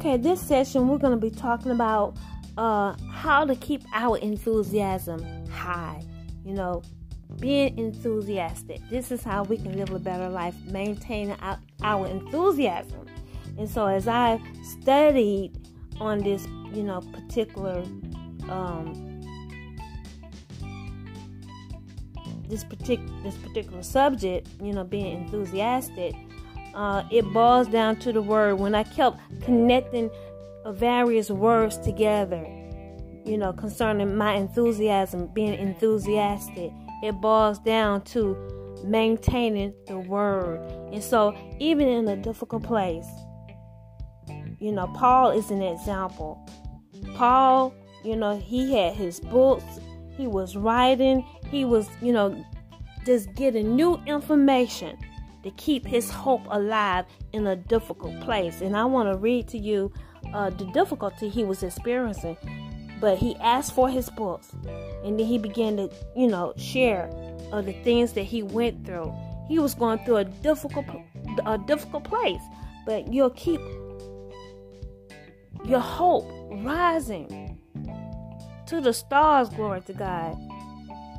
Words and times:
Okay, 0.00 0.16
this 0.16 0.40
session 0.40 0.88
we're 0.88 0.96
going 0.96 1.12
to 1.12 1.20
be 1.20 1.30
talking 1.30 1.72
about 1.72 2.16
uh, 2.56 2.94
how 3.12 3.44
to 3.44 3.54
keep 3.54 3.82
our 3.92 4.16
enthusiasm 4.16 5.22
high. 5.48 6.02
You 6.42 6.54
know, 6.54 6.82
being 7.38 7.78
enthusiastic. 7.78 8.80
This 8.88 9.12
is 9.12 9.22
how 9.22 9.44
we 9.44 9.58
can 9.58 9.76
live 9.76 9.90
a 9.90 9.98
better 9.98 10.30
life, 10.30 10.54
maintaining 10.64 11.36
our, 11.82 12.06
enthusiasm. 12.06 13.08
And 13.58 13.68
so, 13.68 13.88
as 13.88 14.08
I 14.08 14.40
studied 14.62 15.52
on 16.00 16.20
this, 16.20 16.46
you 16.72 16.82
know, 16.82 17.02
particular 17.02 17.84
um, 18.48 19.20
this 22.48 22.64
particular 22.64 23.22
this 23.22 23.36
particular 23.36 23.82
subject, 23.82 24.48
you 24.62 24.72
know, 24.72 24.82
being 24.82 25.24
enthusiastic, 25.24 26.14
uh, 26.74 27.04
it 27.10 27.24
boils 27.32 27.68
down 27.68 27.96
to 27.96 28.12
the 28.12 28.22
word. 28.22 28.58
When 28.58 28.74
I 28.74 28.84
kept 28.84 29.18
connecting 29.42 30.10
various 30.66 31.30
words 31.30 31.78
together, 31.78 32.44
you 33.24 33.36
know, 33.36 33.52
concerning 33.52 34.16
my 34.16 34.34
enthusiasm, 34.34 35.28
being 35.28 35.54
enthusiastic, 35.54 36.72
it 37.02 37.12
boils 37.20 37.58
down 37.60 38.02
to 38.02 38.36
maintaining 38.84 39.74
the 39.86 39.98
word. 39.98 40.60
And 40.92 41.02
so, 41.02 41.36
even 41.58 41.88
in 41.88 42.08
a 42.08 42.16
difficult 42.16 42.62
place, 42.62 43.06
you 44.58 44.72
know, 44.72 44.86
Paul 44.88 45.30
is 45.30 45.50
an 45.50 45.62
example. 45.62 46.46
Paul, 47.14 47.74
you 48.04 48.16
know, 48.16 48.38
he 48.38 48.74
had 48.74 48.94
his 48.94 49.20
books, 49.20 49.80
he 50.16 50.26
was 50.26 50.56
writing, 50.56 51.24
he 51.50 51.64
was, 51.64 51.88
you 52.02 52.12
know, 52.12 52.44
just 53.06 53.34
getting 53.34 53.74
new 53.74 54.00
information 54.06 54.98
to 55.42 55.50
keep 55.52 55.86
his 55.86 56.10
hope 56.10 56.42
alive 56.50 57.06
in 57.32 57.46
a 57.46 57.56
difficult 57.56 58.20
place. 58.20 58.60
And 58.60 58.76
I 58.76 58.84
want 58.84 59.10
to 59.10 59.16
read 59.16 59.48
to 59.48 59.58
you 59.58 59.92
uh, 60.34 60.50
the 60.50 60.66
difficulty 60.66 61.28
he 61.28 61.44
was 61.44 61.62
experiencing. 61.62 62.36
But 63.00 63.16
he 63.16 63.34
asked 63.36 63.74
for 63.74 63.88
his 63.88 64.10
books, 64.10 64.52
and 65.04 65.18
then 65.18 65.26
he 65.26 65.38
began 65.38 65.76
to, 65.78 65.90
you 66.14 66.26
know, 66.26 66.52
share 66.58 67.10
of 67.50 67.64
the 67.64 67.72
things 67.82 68.12
that 68.12 68.24
he 68.24 68.42
went 68.42 68.84
through. 68.84 69.10
He 69.48 69.58
was 69.58 69.74
going 69.74 70.04
through 70.04 70.18
a 70.18 70.24
difficult, 70.24 70.84
a 71.46 71.56
difficult 71.56 72.04
place, 72.04 72.42
but 72.84 73.10
you'll 73.10 73.30
keep 73.30 73.60
your 75.64 75.80
hope 75.80 76.30
rising 76.62 77.58
to 78.66 78.80
the 78.82 78.92
stars. 78.92 79.48
Glory 79.48 79.80
to 79.82 79.94
God. 79.94 80.36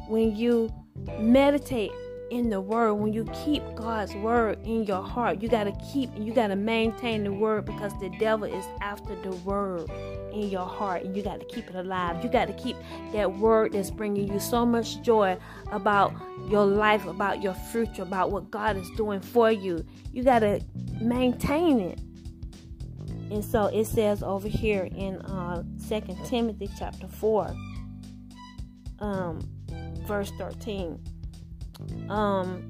When 0.07 0.35
you 0.35 0.69
meditate 1.17 1.91
in 2.31 2.49
the 2.49 2.59
word. 2.59 2.93
When 2.95 3.13
you 3.13 3.25
keep 3.45 3.61
god's 3.75 4.15
word 4.15 4.57
in 4.65 4.85
your 4.85 5.03
heart 5.03 5.41
you 5.41 5.49
got 5.49 5.65
to 5.65 5.73
keep 5.91 6.09
you 6.17 6.33
got 6.33 6.47
to 6.47 6.55
maintain 6.55 7.23
the 7.23 7.31
word 7.31 7.65
because 7.65 7.91
the 7.99 8.09
devil 8.17 8.45
is 8.45 8.65
after 8.79 9.15
the 9.21 9.31
word 9.37 9.89
in 10.33 10.49
your 10.49 10.65
heart. 10.65 11.03
And 11.03 11.15
you 11.15 11.21
got 11.21 11.39
to 11.41 11.45
keep 11.45 11.69
it 11.69 11.75
alive. 11.75 12.23
You 12.23 12.29
got 12.29 12.47
to 12.47 12.53
keep 12.53 12.77
that 13.11 13.31
word 13.37 13.73
that's 13.73 13.91
bringing 13.91 14.31
you 14.31 14.39
so 14.39 14.65
much 14.65 15.01
joy 15.01 15.37
about 15.71 16.13
your 16.47 16.65
life 16.65 17.05
about 17.05 17.41
your 17.41 17.53
future 17.53 18.01
about 18.01 18.31
what 18.31 18.49
god 18.49 18.77
is 18.77 18.89
doing 18.91 19.19
for 19.19 19.51
you. 19.51 19.85
You 20.11 20.23
got 20.23 20.39
to 20.39 20.61
maintain 20.99 21.79
it. 21.79 21.99
And 23.29 23.43
so 23.43 23.65
it 23.65 23.85
says 23.85 24.23
over 24.23 24.47
here 24.47 24.89
in 24.95 25.17
uh, 25.21 25.63
2 25.87 26.01
timothy 26.25 26.69
chapter 26.77 27.07
4 27.07 27.55
um, 28.99 29.39
verse 30.05 30.31
13 30.37 30.99
um 32.09 32.69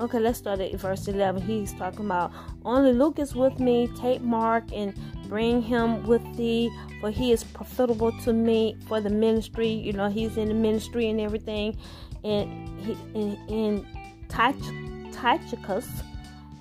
Okay, 0.00 0.18
let's 0.18 0.38
start 0.38 0.60
at 0.60 0.72
verse 0.76 1.06
11. 1.08 1.42
He's 1.42 1.74
talking 1.74 2.06
about 2.06 2.32
only 2.64 2.94
Luke 2.94 3.18
is 3.18 3.34
with 3.34 3.60
me. 3.60 3.86
Take 3.98 4.22
Mark 4.22 4.64
and 4.72 4.98
bring 5.28 5.60
him 5.60 6.04
with 6.06 6.22
thee, 6.38 6.70
for 7.00 7.10
he 7.10 7.32
is 7.32 7.44
profitable 7.44 8.10
to 8.22 8.32
me 8.32 8.78
for 8.88 9.02
the 9.02 9.10
ministry. 9.10 9.68
You 9.68 9.92
know, 9.92 10.08
he's 10.08 10.38
in 10.38 10.48
the 10.48 10.54
ministry 10.54 11.10
and 11.10 11.20
everything. 11.20 11.76
And 12.24 12.80
he 12.80 12.92
in, 13.14 13.38
in 13.48 13.86
Tychicus 14.30 15.86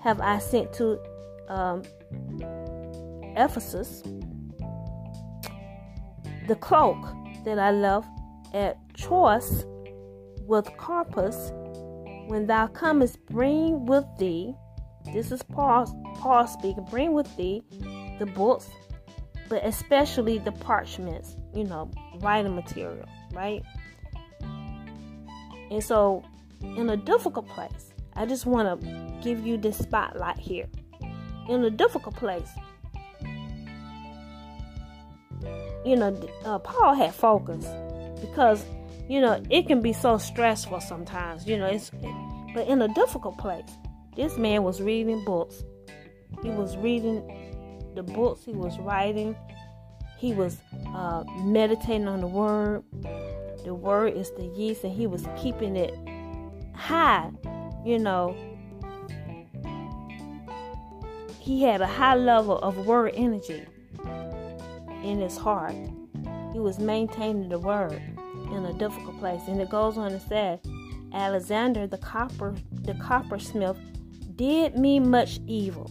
have 0.04 0.20
I 0.20 0.40
sent 0.40 0.74
to 0.74 1.00
um, 1.48 1.84
Ephesus 3.38 4.04
the 6.50 6.56
cloak 6.60 6.98
that 7.50 7.58
I 7.58 7.72
left 7.72 8.08
at 8.54 8.78
Troas 8.94 9.66
with 10.46 10.70
Carpus, 10.78 11.52
when 12.28 12.46
thou 12.46 12.68
comest, 12.68 13.18
bring 13.26 13.88
with 13.88 14.06
thee, 14.20 14.54
this 15.14 15.32
is 15.32 15.42
Paul, 15.42 15.86
Paul 16.20 16.46
speaking, 16.46 16.86
bring 16.92 17.14
with 17.14 17.36
thee 17.38 17.64
the 18.20 18.28
books, 18.28 18.70
but 19.48 19.66
especially 19.66 20.38
the 20.38 20.52
parchments, 20.52 21.38
you 21.56 21.64
know, 21.64 21.90
writing 22.20 22.54
material, 22.54 23.10
right? 23.32 23.64
And 25.72 25.84
so, 25.84 26.24
in 26.62 26.88
a 26.92 26.98
difficult 26.98 27.48
place, 27.48 27.94
I 28.16 28.28
just 28.28 28.46
want 28.46 28.80
to 28.80 29.24
give 29.24 29.44
you 29.46 29.58
this 29.58 29.80
spotlight 29.80 30.38
here. 30.38 30.68
In 31.48 31.64
a 31.64 31.72
difficult 31.72 32.16
place, 32.16 32.50
you 35.86 35.96
know, 35.96 36.16
uh, 36.46 36.60
Paul 36.60 36.94
had 36.94 37.14
focus 37.14 37.66
because, 38.22 38.66
you 39.08 39.22
know, 39.22 39.42
it 39.50 39.68
can 39.68 39.82
be 39.82 39.94
so 39.94 40.18
stressful 40.18 40.82
sometimes, 40.82 41.48
you 41.48 41.58
know, 41.58 41.68
it's, 41.68 41.92
but 42.54 42.68
in 42.68 42.82
a 42.82 42.88
difficult 42.90 43.38
place, 43.38 43.70
this 44.16 44.38
man 44.38 44.64
was 44.64 44.82
reading 44.82 45.24
books. 45.24 45.64
He 46.44 46.50
was 46.50 46.76
reading 46.78 47.24
the 47.96 48.04
books 48.04 48.44
he 48.44 48.52
was 48.52 48.78
writing. 48.80 49.36
He 50.18 50.34
was 50.34 50.58
uh, 50.94 51.24
meditating 51.44 52.08
on 52.08 52.22
the 52.22 52.28
word. 52.28 52.84
The 53.64 53.74
word 53.74 54.16
is 54.16 54.32
the 54.32 54.46
yeast, 54.46 54.84
and 54.84 54.94
he 54.94 55.08
was 55.08 55.26
keeping 55.38 55.76
it 55.76 55.94
high, 56.76 57.32
you 57.86 58.00
know. 58.00 58.36
He 61.40 61.64
had 61.64 61.82
a 61.82 61.88
high 61.88 62.16
level 62.16 62.58
of 62.60 62.86
word 62.86 63.14
energy 63.16 63.66
in 65.04 65.20
his 65.20 65.38
heart. 65.38 65.76
He 66.54 66.60
was 66.60 66.80
maintaining 66.80 67.50
the 67.50 67.60
word 67.60 68.02
in 68.52 68.66
a 68.66 68.74
difficult 68.74 69.20
place. 69.20 69.42
And 69.48 69.62
it 69.62 69.70
goes 69.70 69.98
on 69.98 70.12
to 70.12 70.20
say, 70.20 70.60
Alexander 71.14 71.88
the 71.88 71.98
copper 71.98 72.56
the 72.72 72.94
coppersmith 72.96 73.78
did 74.36 74.78
me 74.78 75.00
much 75.00 75.40
evil. 75.48 75.90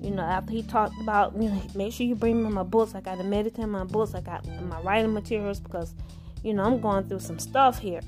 You 0.00 0.10
know, 0.12 0.22
after 0.22 0.52
he 0.52 0.62
talked 0.62 0.98
about, 1.00 1.34
you 1.40 1.50
know, 1.50 1.62
make 1.74 1.92
sure 1.92 2.06
you 2.06 2.14
bring 2.14 2.42
me 2.42 2.48
my 2.50 2.62
books. 2.62 2.94
I 2.94 3.00
got 3.00 3.18
to 3.18 3.24
meditate 3.24 3.64
on 3.64 3.70
my 3.70 3.84
books. 3.84 4.14
I 4.14 4.20
got 4.20 4.46
my 4.62 4.80
writing 4.82 5.12
materials 5.12 5.58
because, 5.58 5.94
you 6.44 6.54
know, 6.54 6.62
I'm 6.62 6.80
going 6.80 7.08
through 7.08 7.20
some 7.20 7.38
stuff 7.38 7.78
here. 7.78 8.00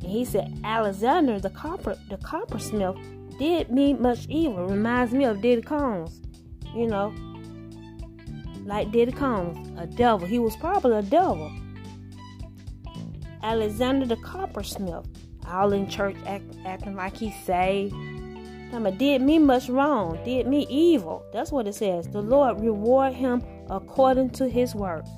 And 0.00 0.10
he 0.10 0.24
said, 0.24 0.60
Alexander 0.64 1.40
the 1.40 1.50
copper 1.50 1.96
the 2.08 2.18
coppersmith 2.18 2.96
did 3.38 3.70
me 3.70 3.94
much 3.94 4.26
evil. 4.28 4.66
Reminds 4.66 5.12
me 5.12 5.24
of 5.24 5.40
Diddy 5.40 5.62
Combs. 5.62 6.20
You 6.74 6.86
know, 6.86 7.12
like 8.64 8.92
Diddy 8.92 9.12
Combs, 9.12 9.78
a 9.78 9.86
devil. 9.86 10.26
He 10.26 10.38
was 10.38 10.56
probably 10.56 10.96
a 10.96 11.02
devil. 11.02 11.50
Alexander 13.42 14.06
the 14.06 14.16
coppersmith, 14.16 15.06
all 15.46 15.72
in 15.72 15.88
church 15.88 16.16
act, 16.26 16.44
acting 16.64 16.94
like 16.94 17.16
he 17.16 17.32
saved. 17.44 17.94
Time 18.70 18.96
did 18.96 19.20
me 19.20 19.38
much 19.38 19.68
wrong, 19.68 20.18
did 20.24 20.46
me 20.46 20.66
evil. 20.70 21.24
That's 21.32 21.52
what 21.52 21.66
it 21.66 21.74
says. 21.74 22.08
The 22.08 22.22
Lord 22.22 22.60
reward 22.60 23.12
him 23.12 23.42
according 23.68 24.30
to 24.30 24.48
his 24.48 24.74
works. 24.74 25.10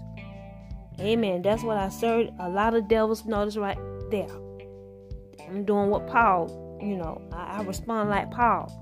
Amen. 0.99 1.43
That's 1.43 1.63
what 1.63 1.77
I 1.77 1.89
served. 1.89 2.31
A 2.41 2.49
lot 2.49 2.75
of 2.75 2.89
devils 2.89 3.25
notice 3.25 3.57
right 3.57 3.79
there. 4.11 4.29
I'm 5.49 5.65
doing 5.65 5.91
what 5.91 6.07
Paul, 6.07 6.79
you 6.83 6.97
know, 6.97 7.21
I, 7.33 7.59
I 7.59 7.63
respond 7.63 8.11
like 8.11 8.31
Paul. 8.31 8.81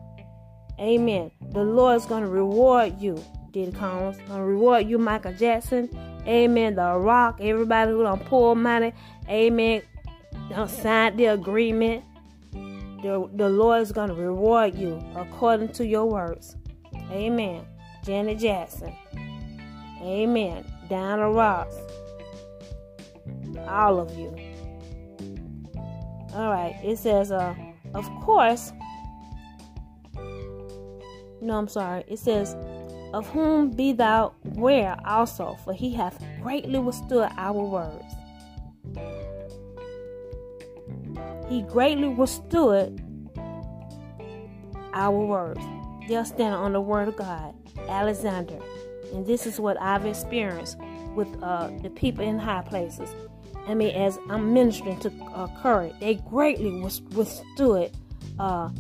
Amen. 0.80 1.30
The 1.50 1.64
Lord's 1.64 2.06
going 2.06 2.22
to 2.22 2.30
reward 2.30 3.00
you 3.00 3.22
Diddy 3.52 3.72
Combs. 3.72 4.18
Gonna 4.26 4.44
reward 4.44 4.88
you, 4.88 4.98
Michael 4.98 5.34
Jackson. 5.34 5.88
Amen. 6.26 6.74
The 6.74 6.96
Rock. 6.96 7.38
Everybody 7.40 7.92
who 7.92 8.02
don't 8.02 8.24
pull 8.24 8.54
money. 8.54 8.92
Amen. 9.28 9.82
Don't 10.48 10.70
sign 10.70 11.16
the 11.16 11.26
agreement. 11.26 12.04
The, 12.52 13.28
the 13.34 13.48
Lord 13.48 13.82
is 13.82 13.92
gonna 13.92 14.14
reward 14.14 14.74
you 14.74 15.04
according 15.16 15.72
to 15.74 15.86
your 15.86 16.06
words. 16.06 16.56
Amen. 17.10 17.66
Janet 18.04 18.38
Jackson. 18.38 18.94
Amen. 20.00 20.64
Diana 20.88 21.30
Ross. 21.30 21.74
All 23.68 24.00
of 24.00 24.16
you. 24.16 24.34
All 26.34 26.50
right. 26.50 26.76
It 26.82 26.98
says, 26.98 27.30
uh, 27.30 27.54
of 27.94 28.08
course. 28.20 28.72
No, 31.40 31.58
I'm 31.58 31.68
sorry. 31.68 32.04
It 32.06 32.18
says, 32.18 32.56
of 33.12 33.28
whom 33.28 33.70
be 33.70 33.92
thou 33.92 34.34
ware 34.44 34.96
also, 35.04 35.56
for 35.64 35.72
he 35.72 35.92
hath 35.92 36.22
greatly 36.42 36.78
withstood 36.78 37.30
our 37.36 37.52
words. 37.52 38.14
He 41.48 41.62
greatly 41.62 42.08
withstood 42.08 43.02
our 44.94 45.18
words. 45.18 45.60
They're 46.08 46.24
standing 46.24 46.54
on 46.54 46.72
the 46.72 46.80
word 46.80 47.08
of 47.08 47.16
God. 47.16 47.54
Alexander. 47.88 48.58
And 49.12 49.26
this 49.26 49.46
is 49.46 49.60
what 49.60 49.80
I've 49.80 50.06
experienced 50.06 50.78
with 51.14 51.28
uh, 51.42 51.70
the 51.82 51.90
people 51.90 52.24
in 52.24 52.38
high 52.38 52.62
places. 52.62 53.08
I 53.66 53.74
mean, 53.74 53.94
as 53.94 54.18
I'm 54.28 54.52
ministering 54.52 54.98
to 55.00 55.12
uh, 55.34 55.48
Curry, 55.62 55.92
they 56.00 56.14
greatly 56.14 56.80
withstood 56.80 57.90
uh, 58.38 58.70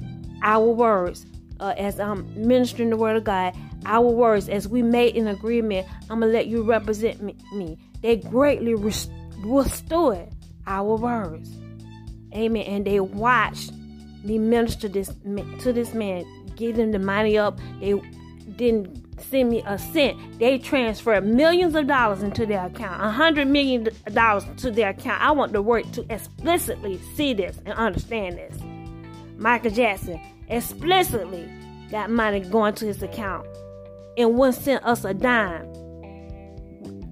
our 0.42 0.66
words. 0.66 1.26
Uh, 1.62 1.74
as 1.78 2.00
I'm 2.00 2.26
ministering 2.34 2.90
the 2.90 2.96
word 2.96 3.16
of 3.16 3.22
God, 3.22 3.54
our 3.86 4.10
words, 4.10 4.48
as 4.48 4.66
we 4.66 4.82
made 4.82 5.16
an 5.16 5.28
agreement, 5.28 5.86
I'm 6.10 6.18
gonna 6.18 6.26
let 6.26 6.48
you 6.48 6.64
represent 6.64 7.22
me. 7.22 7.36
me. 7.54 7.78
They 8.00 8.16
greatly 8.16 8.74
withstood 8.74 10.28
our 10.66 10.96
words. 10.96 11.48
Amen. 12.34 12.62
And 12.62 12.84
they 12.84 12.98
watched 12.98 13.70
me 14.24 14.38
minister 14.38 14.88
this 14.88 15.12
to 15.60 15.72
this 15.72 15.94
man, 15.94 16.24
give 16.56 16.76
him 16.76 16.90
the 16.90 16.98
money 16.98 17.38
up. 17.38 17.60
They 17.78 17.94
didn't 18.56 19.22
send 19.22 19.50
me 19.50 19.62
a 19.64 19.78
cent. 19.78 20.18
They 20.40 20.58
transferred 20.58 21.24
millions 21.24 21.76
of 21.76 21.86
dollars 21.86 22.24
into 22.24 22.44
their 22.44 22.66
account, 22.66 23.04
a 23.04 23.10
hundred 23.10 23.46
million 23.46 23.88
dollars 24.12 24.44
to 24.56 24.72
their 24.72 24.90
account. 24.90 25.22
I 25.22 25.30
want 25.30 25.52
the 25.52 25.62
world 25.62 25.92
to 25.92 26.04
explicitly 26.12 27.00
see 27.14 27.34
this 27.34 27.56
and 27.64 27.74
understand 27.74 28.36
this. 28.38 28.58
Michael 29.36 29.70
Jackson 29.70 30.20
explicitly 30.48 31.50
got 31.90 32.10
money 32.10 32.40
going 32.40 32.74
to 32.74 32.86
his 32.86 33.02
account 33.02 33.46
and 34.16 34.34
wouldn't 34.34 34.62
send 34.62 34.80
us 34.84 35.04
a 35.04 35.14
dime. 35.14 35.70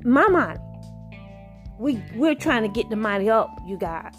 My 0.04 0.26
money. 0.28 0.58
We 1.78 2.02
we're 2.14 2.34
trying 2.34 2.62
to 2.62 2.68
get 2.68 2.90
the 2.90 2.96
money 2.96 3.30
up, 3.30 3.48
you 3.66 3.78
guys, 3.78 4.14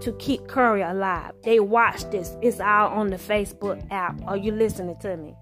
to 0.00 0.12
keep 0.14 0.48
Curry 0.48 0.82
alive. 0.82 1.32
They 1.44 1.60
watch 1.60 2.02
this. 2.10 2.36
It's 2.42 2.58
all 2.58 2.88
on 2.88 3.10
the 3.10 3.16
Facebook 3.16 3.86
app. 3.92 4.20
Are 4.26 4.36
you 4.36 4.50
listening 4.52 4.96
to 5.00 5.16
me? 5.16 5.34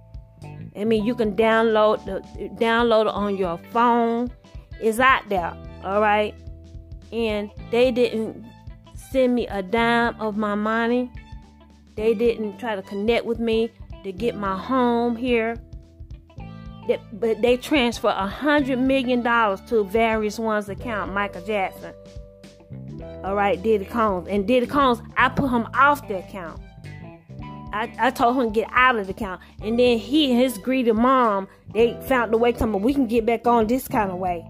I 0.77 0.85
mean, 0.85 1.05
you 1.05 1.15
can 1.15 1.35
download 1.35 2.05
the 2.05 2.21
download 2.63 3.07
it 3.07 3.15
on 3.15 3.37
your 3.37 3.59
phone. 3.73 4.31
It's 4.81 5.01
out 5.01 5.29
there, 5.29 5.57
all 5.83 6.01
right. 6.01 6.35
And 7.13 7.51
they 7.71 7.91
didn't 7.91 8.45
send 9.11 9.35
me 9.35 9.47
a 9.49 9.63
dime 9.63 10.21
of 10.21 10.37
my 10.37 10.55
money. 10.55 11.11
They 11.99 12.15
didn't 12.15 12.59
try 12.59 12.77
to 12.77 12.83
connect 12.83 13.25
with 13.25 13.41
me 13.41 13.73
to 14.05 14.13
get 14.13 14.37
my 14.37 14.57
home 14.57 15.17
here. 15.17 15.57
But 17.13 17.43
they 17.43 17.57
transfer 17.57 18.07
a 18.07 18.29
hundred 18.29 18.79
million 18.79 19.21
dollars 19.21 19.61
to 19.63 19.83
various 19.83 20.39
ones' 20.39 20.69
account. 20.69 21.13
Michael 21.13 21.45
Jackson, 21.45 21.93
all 23.25 23.35
right, 23.35 23.61
Diddy 23.61 23.85
Combs, 23.85 24.29
and 24.29 24.47
Diddy 24.47 24.69
Combs, 24.69 25.01
I 25.17 25.29
put 25.29 25.51
him 25.51 25.67
off 25.75 26.07
the 26.07 26.21
account. 26.21 26.61
I, 27.73 27.93
I 27.99 28.11
told 28.13 28.37
him 28.37 28.45
to 28.45 28.61
get 28.61 28.71
out 28.73 28.95
of 28.95 29.09
the 29.09 29.13
account. 29.13 29.41
And 29.61 29.77
then 29.77 29.99
he 29.99 30.31
and 30.31 30.41
his 30.41 30.57
greedy 30.57 30.93
mom, 30.93 31.49
they 31.75 32.01
found 32.07 32.33
the 32.33 32.39
way 32.39 32.53
to 32.53 32.67
me, 32.69 32.79
we 32.79 32.95
can 32.95 33.09
get 33.09 33.27
back 33.27 33.45
on 33.49 33.67
this 33.67 33.89
kind 33.89 34.13
of 34.13 34.19
way. 34.19 34.47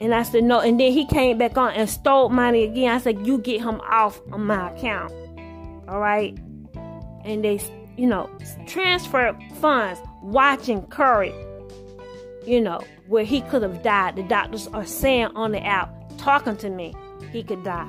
And 0.00 0.14
I 0.14 0.22
said, 0.22 0.44
no. 0.44 0.60
And 0.60 0.80
then 0.80 0.90
he 0.90 1.06
came 1.06 1.36
back 1.36 1.58
on 1.58 1.74
and 1.74 1.88
stole 1.88 2.30
money 2.30 2.64
again. 2.64 2.94
I 2.94 2.98
said, 2.98 3.26
you 3.26 3.36
get 3.36 3.60
him 3.60 3.78
off 3.82 4.22
of 4.32 4.40
my 4.40 4.72
account. 4.72 5.12
All 5.92 6.00
right. 6.00 6.36
And 7.24 7.44
they, 7.44 7.60
you 7.98 8.06
know, 8.06 8.30
transfer 8.66 9.38
funds, 9.60 10.00
watching 10.22 10.86
Curry, 10.86 11.34
you 12.46 12.62
know, 12.62 12.80
where 13.08 13.24
he 13.24 13.42
could 13.42 13.62
have 13.62 13.82
died. 13.82 14.16
The 14.16 14.22
doctors 14.22 14.68
are 14.68 14.86
saying 14.86 15.26
on 15.34 15.52
the 15.52 15.62
app, 15.62 15.92
talking 16.16 16.56
to 16.56 16.70
me, 16.70 16.94
he 17.30 17.42
could 17.42 17.62
die. 17.62 17.88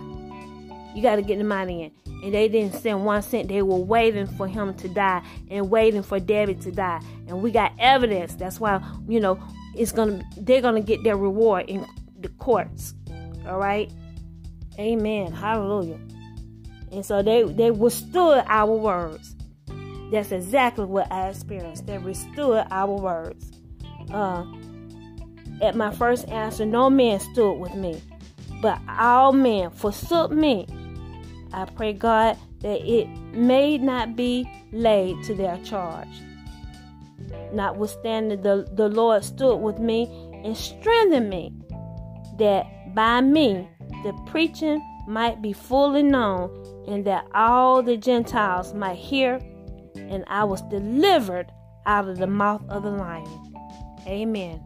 You 0.94 1.02
got 1.02 1.16
to 1.16 1.22
get 1.22 1.38
the 1.38 1.46
money 1.46 1.84
in 1.84 1.92
and 2.24 2.34
they 2.34 2.50
didn't 2.50 2.74
send 2.74 3.06
one 3.06 3.22
cent. 3.22 3.48
They 3.48 3.62
were 3.62 3.78
waiting 3.78 4.28
for 4.28 4.48
him 4.48 4.74
to 4.76 4.90
die 4.90 5.22
and 5.50 5.70
waiting 5.70 6.04
for 6.04 6.20
Debbie 6.20 6.56
to 6.56 6.72
die. 6.72 7.02
And 7.28 7.42
we 7.42 7.52
got 7.52 7.72
evidence. 7.80 8.36
That's 8.36 8.60
why, 8.60 8.82
you 9.08 9.20
know, 9.22 9.42
it's 9.76 9.94
gonna 9.94 10.22
they're 10.38 10.62
gonna 10.62 10.82
get 10.82 11.04
their 11.04 11.18
reward 11.18 11.70
in 11.70 11.86
the 12.20 12.28
courts. 12.30 12.94
All 13.48 13.60
right. 13.60 13.92
Amen. 14.78 15.32
Hallelujah. 15.32 16.00
And 16.94 17.06
so 17.06 17.22
they 17.22 17.44
they 17.44 17.72
withstood 17.72 18.44
our 18.48 18.76
words. 18.76 19.36
That's 20.12 20.32
exactly 20.32 20.86
what 20.86 21.12
I 21.12 21.30
experienced. 21.30 21.88
They 21.88 21.98
withstood 21.98 22.68
our 22.70 22.96
words. 22.96 23.52
Uh, 24.12 24.46
at 25.62 25.76
my 25.76 25.92
first 25.92 26.28
answer, 26.30 26.66
no 26.66 26.90
man 26.90 27.20
stood 27.20 27.54
with 27.54 27.74
me, 27.74 28.02
but 28.62 28.80
all 28.88 29.34
men 29.34 29.72
forsook 29.72 30.32
me 30.32 30.68
I 31.54 31.66
pray, 31.66 31.94
God, 31.94 32.38
that 32.62 32.82
it 32.82 33.08
may 33.32 33.78
not 33.78 34.16
be 34.16 34.50
laid 34.72 35.24
to 35.26 35.36
their 35.36 35.58
charge. 35.60 36.22
Notwithstanding, 37.54 38.42
the, 38.42 38.68
the 38.74 38.90
Lord 38.90 39.24
stood 39.24 39.58
with 39.58 39.78
me 39.78 40.10
and 40.44 40.58
strengthened 40.58 41.30
me, 41.30 41.54
that 42.40 42.66
by 42.96 43.22
me 43.22 43.70
the 44.04 44.14
preaching 44.26 44.82
might 45.08 45.42
be 45.42 45.54
fully 45.54 46.04
known, 46.04 46.50
and 46.88 47.06
that 47.06 47.26
all 47.34 47.82
the 47.82 47.98
Gentiles 47.98 48.74
might 48.74 48.98
hear, 48.98 49.40
and 49.96 50.24
I 50.28 50.44
was 50.44 50.62
delivered 50.64 51.52
out 51.86 52.08
of 52.08 52.18
the 52.18 52.28
mouth 52.28 52.64
of 52.70 52.84
the 52.84 52.92
lion. 52.92 53.56
Amen. 54.08 54.62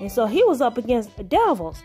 And 0.00 0.10
so 0.10 0.26
he 0.26 0.42
was 0.44 0.60
up 0.60 0.78
against 0.78 1.16
the 1.16 1.24
devils. 1.24 1.82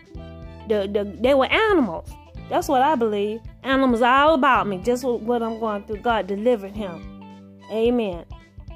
The, 0.68 0.90
the, 0.92 1.18
they 1.22 1.34
were 1.34 1.46
animals. 1.46 2.10
That's 2.50 2.68
what 2.68 2.82
I 2.82 2.96
believe. 2.96 3.42
Animals 3.64 4.02
all 4.02 4.34
about 4.34 4.68
me. 4.68 4.78
Just 4.80 5.04
what 5.04 5.44
I'm 5.44 5.60
going 5.60 5.84
through. 5.84 5.98
God 5.98 6.28
delivered 6.28 6.76
him. 6.76 7.62
Amen. 7.72 8.26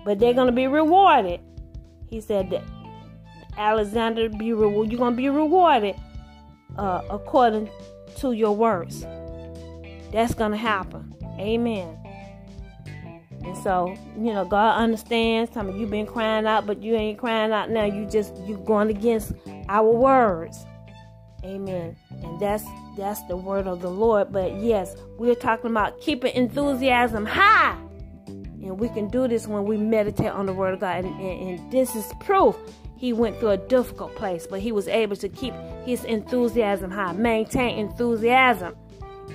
But 0.03 0.19
they're 0.19 0.33
going 0.33 0.47
to 0.47 0.53
be 0.53 0.67
rewarded. 0.67 1.39
He 2.09 2.19
said 2.19 2.49
that 2.49 2.63
Alexander 3.57 4.29
be 4.29 4.53
rewarded. 4.53 4.91
You're 4.91 4.99
going 4.99 5.13
to 5.13 5.17
be 5.17 5.29
rewarded 5.29 5.95
uh, 6.77 7.01
according 7.09 7.69
to 8.17 8.33
your 8.33 8.55
works. 8.55 9.05
That's 10.11 10.33
going 10.33 10.51
to 10.51 10.57
happen. 10.57 11.13
Amen. 11.39 11.97
And 13.43 13.57
so, 13.57 13.95
you 14.15 14.33
know, 14.33 14.45
God 14.45 14.77
understands. 14.77 15.51
Some 15.53 15.69
of 15.69 15.77
you 15.77 15.87
been 15.87 16.05
crying 16.05 16.45
out, 16.45 16.67
but 16.67 16.83
you 16.83 16.95
ain't 16.95 17.17
crying 17.17 17.51
out 17.51 17.69
now. 17.69 17.85
You 17.85 18.05
just 18.05 18.35
you 18.45 18.57
going 18.57 18.89
against 18.89 19.33
our 19.67 19.89
words. 19.89 20.65
Amen. 21.43 21.95
And 22.23 22.39
that's 22.39 22.63
that's 22.97 23.23
the 23.23 23.35
word 23.35 23.67
of 23.67 23.81
the 23.81 23.89
Lord. 23.89 24.31
But 24.31 24.53
yes, 24.59 24.95
we're 25.17 25.33
talking 25.33 25.71
about 25.71 25.99
keeping 26.01 26.33
enthusiasm 26.35 27.25
high. 27.25 27.75
And 28.27 28.79
we 28.79 28.89
can 28.89 29.07
do 29.07 29.27
this 29.27 29.47
when 29.47 29.65
we 29.65 29.75
meditate 29.75 30.27
on 30.27 30.45
the 30.45 30.53
word 30.53 30.75
of 30.75 30.81
God. 30.81 31.03
And, 31.03 31.19
and, 31.19 31.59
and 31.59 31.71
this 31.71 31.95
is 31.95 32.05
proof 32.19 32.55
he 33.01 33.13
went 33.13 33.39
through 33.39 33.49
a 33.49 33.57
difficult 33.57 34.15
place, 34.15 34.45
but 34.45 34.59
he 34.59 34.71
was 34.71 34.87
able 34.87 35.15
to 35.15 35.27
keep 35.27 35.55
his 35.85 36.03
enthusiasm 36.03 36.91
high, 36.91 37.13
maintain 37.13 37.79
enthusiasm. 37.79 38.75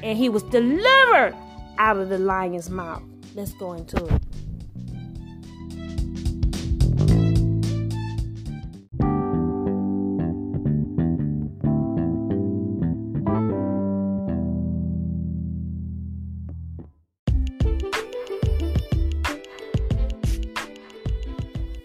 And 0.03 0.17
he 0.17 0.29
was 0.29 0.43
delivered 0.45 1.35
out 1.79 1.97
of 1.97 2.09
the 2.09 2.19
lion's 2.19 2.71
mouth. 2.71 3.03
Let's 3.35 3.53
go 3.55 3.73
into 3.73 4.05
it. 4.07 4.23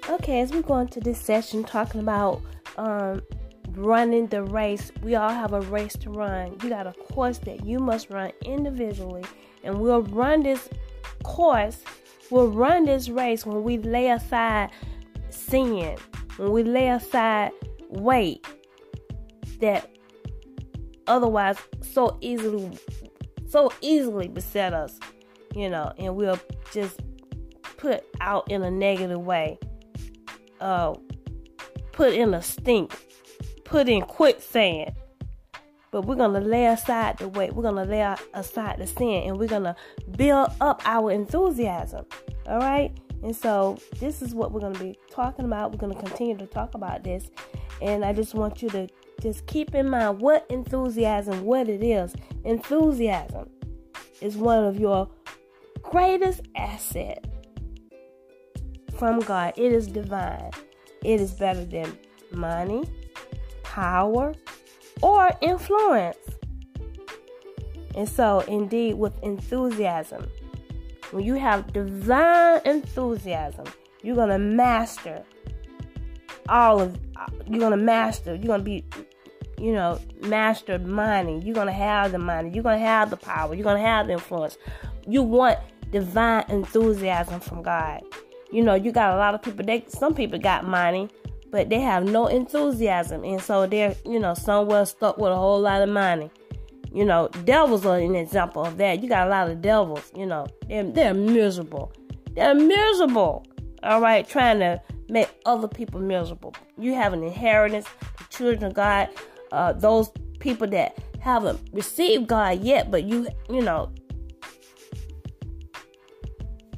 Okay, 0.10 0.42
as 0.42 0.52
we 0.52 0.62
go 0.62 0.78
into 0.78 1.00
this 1.00 1.20
session 1.20 1.64
talking 1.64 2.00
about 2.00 2.42
um, 2.78 3.22
running 3.76 4.28
the 4.28 4.44
race, 4.44 4.92
we 5.02 5.16
all 5.16 5.30
have 5.30 5.54
a 5.54 5.62
race 5.62 5.94
to 5.98 6.10
run. 6.10 6.58
You 6.64 6.70
got 6.70 6.88
a 6.88 6.94
course 6.94 7.38
that 7.40 7.66
you 7.66 7.80
must 7.80 8.10
run 8.10 8.32
individually, 8.44 9.24
and 9.64 9.80
we'll 9.80 10.04
run 10.04 10.44
this 10.44 10.70
course, 11.24 11.84
we'll 12.30 12.50
run 12.50 12.86
this 12.86 13.10
race 13.10 13.46
when 13.46 13.64
we 13.64 13.78
lay 13.78 14.10
aside 14.10 14.72
sin, 15.30 15.98
when 16.38 16.52
we 16.52 16.64
lay 16.64 16.90
aside 16.90 17.52
weight 17.90 18.46
that 19.60 19.90
otherwise 21.08 21.58
so 21.82 22.18
easily 22.22 22.78
so 23.48 23.72
easily 23.82 24.30
beset 24.30 24.74
us, 24.74 24.98
you 25.54 25.70
know, 25.70 25.92
and 25.98 26.16
we'll 26.16 26.40
just 26.72 27.02
put 27.76 28.06
out 28.22 28.50
in 28.50 28.64
a 28.64 28.72
negative 28.72 29.20
way 29.20 29.60
uh, 30.62 30.94
put 31.92 32.14
in 32.14 32.34
a 32.34 32.42
stink, 32.42 32.96
put 33.72 33.88
in 33.88 34.02
quicksand. 34.02 34.94
But 35.92 36.06
we're 36.06 36.16
going 36.16 36.34
to 36.34 36.48
lay 36.48 36.68
aside 36.68 37.18
the 37.18 37.30
weight. 37.30 37.54
We're 37.54 37.64
going 37.64 37.76
to 37.76 37.90
lay 37.90 38.16
aside 38.34 38.78
the 38.80 38.88
sin 38.88 39.24
and 39.24 39.40
we're 39.40 39.48
going 39.48 39.64
to 39.64 39.76
build 40.16 40.50
up 40.62 40.82
our 40.86 41.12
enthusiasm. 41.12 42.06
All 42.48 42.60
right? 42.60 42.92
And 43.24 43.36
so 43.36 43.80
this 44.00 44.22
is 44.22 44.34
what 44.34 44.52
we're 44.52 44.60
going 44.60 44.74
to 44.74 44.80
be 44.80 44.98
talking 45.10 45.46
about. 45.46 45.72
We're 45.72 45.80
going 45.80 45.94
to 45.94 46.00
continue 46.00 46.38
to 46.38 46.46
talk 46.46 46.76
about 46.76 47.04
this. 47.04 47.30
And 47.82 48.04
I 48.06 48.14
just 48.14 48.34
want 48.34 48.62
you 48.62 48.70
to 48.70 48.88
just 49.22 49.46
keep 49.48 49.74
in 49.74 49.90
mind 49.90 50.20
what 50.20 50.46
enthusiasm, 50.50 51.44
what 51.44 51.70
it 51.70 51.84
is. 51.84 52.14
Enthusiasm 52.44 53.50
is 54.22 54.38
one 54.38 54.64
of 54.64 54.80
your 54.80 55.10
greatest 55.82 56.42
assets 56.56 57.28
from 58.98 59.20
God. 59.20 59.54
It 59.56 59.72
is 59.72 59.88
divine. 59.88 60.52
It 61.04 61.20
is 61.22 61.32
better 61.32 61.66
than 61.66 61.98
money, 62.32 62.84
power, 63.72 64.34
or 65.02 65.32
influence. 65.42 66.18
And 67.96 68.08
so, 68.08 68.42
indeed, 68.42 68.96
with 68.96 69.14
enthusiasm, 69.24 70.30
when 71.12 71.24
you 71.24 71.36
have 71.36 71.72
divine 71.72 72.62
enthusiasm, 72.66 73.66
you're 74.04 74.28
to 74.28 74.38
master 74.38 75.24
all 76.50 76.82
of, 76.82 77.00
you're 77.48 77.70
to 77.70 77.78
master, 77.78 78.36
you're 78.36 78.58
to 78.58 78.64
be, 78.64 78.84
you 79.58 79.72
know, 79.72 80.00
mastered 80.22 80.86
money. 80.86 81.40
You're 81.40 81.64
to 81.64 81.72
have 81.72 82.12
the 82.12 82.20
money. 82.20 82.52
You're 82.54 82.64
to 82.64 82.78
have 82.78 83.10
the 83.10 83.18
power. 83.18 83.54
You're 83.56 83.74
to 83.74 83.80
have 83.80 84.08
the 84.08 84.14
influence. 84.14 84.58
You 85.08 85.24
want 85.24 85.60
divine 85.92 86.46
enthusiasm 86.50 87.40
from 87.40 87.62
God. 87.62 88.02
You 88.52 88.64
know, 88.64 88.74
you 88.74 88.92
got 88.92 89.14
a 89.14 89.18
lot 89.18 89.34
of 89.34 89.42
people, 89.42 89.66
they, 89.66 89.86
some 89.88 90.14
people 90.14 90.40
got 90.40 90.66
money, 90.66 91.10
but 91.52 91.70
they 91.70 91.82
have 91.82 92.06
no 92.06 92.28
enthusiasm. 92.28 93.24
And 93.24 93.42
so 93.42 93.68
they're, 93.68 93.96
you 94.06 94.20
know, 94.20 94.34
somewhere 94.34 94.86
stuck 94.86 95.18
with 95.18 95.32
a 95.32 95.36
whole 95.36 95.60
lot 95.60 95.82
of 95.82 95.90
money. 95.90 96.32
You 96.94 97.06
know, 97.06 97.30
devils 97.46 97.86
are 97.86 98.00
an 98.00 98.16
example 98.16 98.66
of 98.66 98.78
that. 98.78 99.02
You 99.02 99.10
got 99.10 99.28
a 99.28 99.30
lot 99.30 99.50
of 99.50 99.62
devils, 99.62 100.12
you 100.16 100.26
know, 100.26 100.48
they're, 100.68 100.84
they're 100.84 101.14
miserable. 101.14 101.94
They're 102.34 102.56
miserable, 102.56 103.46
all 103.84 104.02
right, 104.02 104.28
trying 104.28 104.60
to 104.60 104.82
make 105.10 105.30
other 105.46 105.68
people 105.68 106.00
miserable. 106.00 106.56
You 106.78 106.94
have 106.96 107.14
an 107.14 107.24
inheritance, 107.24 107.86
the 108.18 108.24
children 108.30 108.64
of 108.66 108.74
God, 108.74 109.10
uh, 109.52 109.74
those 109.74 110.12
people 110.40 110.68
that 110.68 110.98
haven't 111.20 111.60
received 111.74 112.28
God 112.28 112.62
yet, 112.62 112.90
but 112.90 113.04
you, 113.04 113.28
you 113.50 113.62
know, 113.62 113.92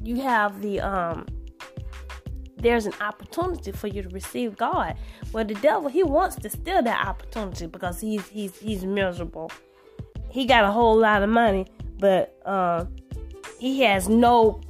you 0.02 0.20
have 0.20 0.60
the, 0.60 0.80
um, 0.80 1.26
there's 2.64 2.86
an 2.86 2.94
opportunity 3.00 3.70
for 3.70 3.86
you 3.86 4.02
to 4.02 4.08
receive 4.08 4.56
God. 4.56 4.96
Well, 5.32 5.44
the 5.44 5.54
devil, 5.54 5.88
he 5.88 6.02
wants 6.02 6.36
to 6.36 6.50
steal 6.50 6.82
that 6.82 7.06
opportunity 7.06 7.66
because 7.66 8.00
he's 8.00 8.26
he's 8.28 8.58
he's 8.58 8.84
miserable 8.84 9.52
he 10.34 10.46
got 10.46 10.64
a 10.64 10.72
whole 10.72 10.98
lot 10.98 11.22
of 11.22 11.30
money, 11.30 11.64
but 12.00 12.36
uh, 12.44 12.86
he 13.60 13.82
has 13.82 14.08
no 14.08 14.60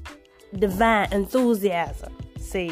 divine 0.55 1.11
enthusiasm. 1.11 2.15
See, 2.39 2.71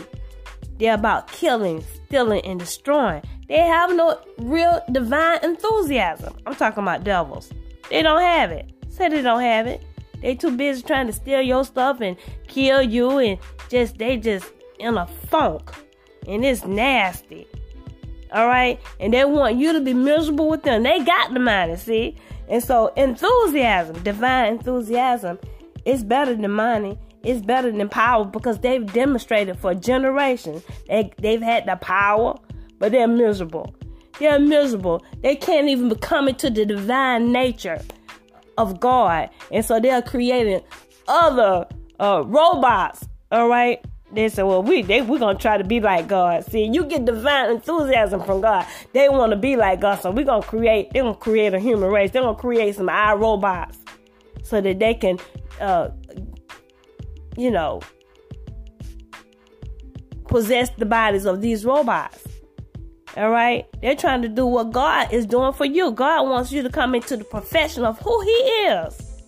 they're 0.78 0.92
about 0.92 1.26
killing, 1.28 1.82
stealing, 2.04 2.42
and 2.44 2.60
destroying. 2.60 3.22
They 3.48 3.60
have 3.60 3.96
no 3.96 4.20
real 4.36 4.82
divine 4.92 5.42
enthusiasm. 5.42 6.36
I'm 6.44 6.54
talking 6.54 6.82
about 6.82 7.02
devils. 7.02 7.50
They 7.88 8.02
don't 8.02 8.20
have 8.20 8.52
it. 8.52 8.70
Say 8.90 9.08
they 9.08 9.22
don't 9.22 9.40
have 9.40 9.66
it. 9.66 9.82
They 10.20 10.34
too 10.34 10.54
busy 10.54 10.82
trying 10.82 11.06
to 11.06 11.14
steal 11.14 11.40
your 11.40 11.64
stuff 11.64 12.02
and 12.02 12.18
kill 12.46 12.82
you 12.82 13.16
and 13.20 13.38
just 13.70 13.96
they 13.96 14.18
just 14.18 14.52
in 14.82 14.96
a 14.96 15.06
funk. 15.06 15.70
And 16.26 16.44
it's 16.44 16.64
nasty. 16.64 17.46
All 18.32 18.46
right? 18.46 18.80
And 19.00 19.14
they 19.14 19.24
want 19.24 19.56
you 19.56 19.72
to 19.72 19.80
be 19.80 19.94
miserable 19.94 20.48
with 20.48 20.62
them. 20.62 20.82
They 20.82 21.00
got 21.00 21.32
the 21.32 21.40
money, 21.40 21.76
see? 21.76 22.16
And 22.48 22.62
so 22.62 22.88
enthusiasm, 22.96 24.02
divine 24.02 24.54
enthusiasm, 24.54 25.38
is 25.84 26.04
better 26.04 26.34
than 26.34 26.50
money. 26.50 26.98
It's 27.22 27.40
better 27.40 27.70
than 27.70 27.88
power 27.88 28.24
because 28.24 28.58
they've 28.58 28.90
demonstrated 28.92 29.58
for 29.58 29.74
generations. 29.74 30.62
They, 30.88 31.12
they've 31.18 31.42
had 31.42 31.66
the 31.66 31.76
power, 31.76 32.36
but 32.78 32.92
they're 32.92 33.08
miserable. 33.08 33.74
They're 34.18 34.40
miserable. 34.40 35.04
They 35.22 35.36
can't 35.36 35.68
even 35.68 35.94
come 35.96 36.28
into 36.28 36.50
the 36.50 36.66
divine 36.66 37.32
nature 37.32 37.80
of 38.58 38.80
God. 38.80 39.30
And 39.50 39.64
so 39.64 39.80
they're 39.80 40.02
creating 40.02 40.62
other 41.06 41.66
uh, 42.00 42.22
robots, 42.26 43.06
all 43.30 43.48
right, 43.48 43.84
they 44.12 44.28
said, 44.28 44.42
well, 44.42 44.62
we 44.62 44.82
they 44.82 45.00
we're 45.00 45.18
gonna 45.18 45.38
try 45.38 45.56
to 45.56 45.64
be 45.64 45.80
like 45.80 46.06
God. 46.06 46.44
See, 46.44 46.64
you 46.64 46.84
get 46.84 47.04
divine 47.04 47.50
enthusiasm 47.50 48.22
from 48.22 48.40
God. 48.40 48.66
They 48.92 49.08
want 49.08 49.30
to 49.32 49.36
be 49.36 49.56
like 49.56 49.80
God, 49.80 50.00
so 50.00 50.10
we're 50.10 50.24
gonna 50.24 50.42
create. 50.42 50.92
They're 50.92 51.02
gonna 51.02 51.14
create 51.14 51.54
a 51.54 51.58
human 51.58 51.90
race. 51.90 52.10
They're 52.10 52.22
gonna 52.22 52.36
create 52.36 52.74
some 52.74 52.88
eye 52.88 53.14
robots 53.14 53.78
so 54.42 54.60
that 54.60 54.78
they 54.78 54.94
can, 54.94 55.18
uh, 55.60 55.90
you 57.36 57.50
know, 57.50 57.80
possess 60.28 60.70
the 60.76 60.86
bodies 60.86 61.24
of 61.24 61.40
these 61.40 61.64
robots. 61.64 62.22
All 63.16 63.30
right, 63.30 63.66
they're 63.80 63.96
trying 63.96 64.22
to 64.22 64.28
do 64.28 64.46
what 64.46 64.72
God 64.72 65.12
is 65.12 65.26
doing 65.26 65.52
for 65.52 65.66
you. 65.66 65.90
God 65.90 66.28
wants 66.28 66.52
you 66.52 66.62
to 66.62 66.70
come 66.70 66.94
into 66.94 67.16
the 67.16 67.24
profession 67.24 67.84
of 67.84 67.98
who 67.98 68.20
He 68.22 68.30
is, 68.30 69.22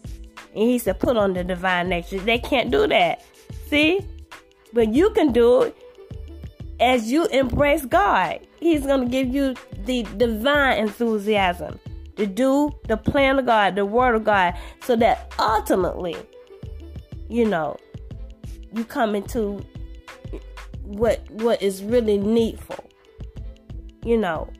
and 0.55 0.69
He 0.69 0.79
said, 0.79 1.01
put 1.01 1.17
on 1.17 1.33
the 1.33 1.45
divine 1.45 1.89
nature. 1.89 2.19
They 2.19 2.39
can't 2.39 2.71
do 2.71 2.87
that. 2.87 3.25
See, 3.69 4.01
but 4.75 4.93
you 4.93 5.11
can 5.11 5.33
do 5.33 5.63
it 5.63 5.77
as 6.81 7.11
you 7.11 7.27
embrace 7.27 7.87
God. 7.87 8.41
He's 8.59 8.85
going 8.85 9.03
to 9.03 9.07
give 9.07 9.29
you 9.29 9.55
the 9.85 10.03
divine 10.17 10.79
enthusiasm 10.79 11.79
to 12.17 12.27
do 12.27 12.71
the 12.89 12.97
plan 12.97 13.39
of 13.39 13.47
God, 13.47 13.77
the 13.77 13.87
word 13.87 14.15
of 14.15 14.25
God, 14.25 14.55
so 14.83 14.97
that 14.97 15.33
ultimately, 15.39 16.17
you 17.29 17.47
know, 17.47 17.77
you 18.73 18.85
come 18.85 19.15
into 19.15 19.65
what 20.83 21.29
what 21.31 21.63
is 21.63 21.83
really 21.83 22.19
needful. 22.19 22.85
You 24.05 24.19
know, 24.19 24.51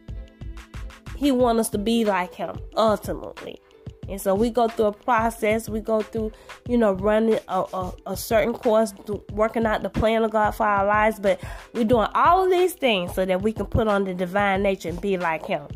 he 1.17 1.33
wants 1.33 1.61
us 1.61 1.69
to 1.71 1.79
be 1.79 2.05
like 2.05 2.35
him 2.35 2.57
ultimately. 2.77 3.61
And 4.09 4.21
so 4.21 4.35
we 4.35 4.51
go 4.51 4.69
through 4.69 4.87
a 4.87 4.93
process. 4.93 5.69
We 5.69 5.81
go 5.81 6.03
through, 6.03 6.33
you 6.69 6.79
know, 6.79 6.93
running 6.93 7.39
a, 7.49 7.65
a, 7.73 7.93
a, 8.07 8.17
certain 8.17 8.53
course, 8.53 8.93
working 9.33 9.67
out 9.67 9.83
the 9.83 9.91
plan 9.91 10.25
of 10.25 10.31
God 10.31 10.53
for 10.53 10.67
our 10.67 10.87
lives. 10.87 11.19
But 11.19 11.41
we're 11.73 11.85
doing 11.85 12.09
all 12.15 12.45
of 12.45 12.51
these 12.51 12.75
things 12.75 13.15
so 13.15 13.25
that 13.25 13.43
we 13.43 13.53
can 13.53 13.67
put 13.67 13.89
on 13.89 14.05
the 14.05 14.15
divine 14.15 14.63
nature 14.63 14.89
and 14.89 15.01
be 15.01 15.17
like 15.17 15.47
Him. 15.47 15.67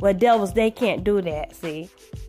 Well, 0.00 0.14
devils, 0.14 0.52
they 0.52 0.70
can't 0.70 1.04
do 1.04 1.20
that, 1.22 1.54
see? 1.56 1.88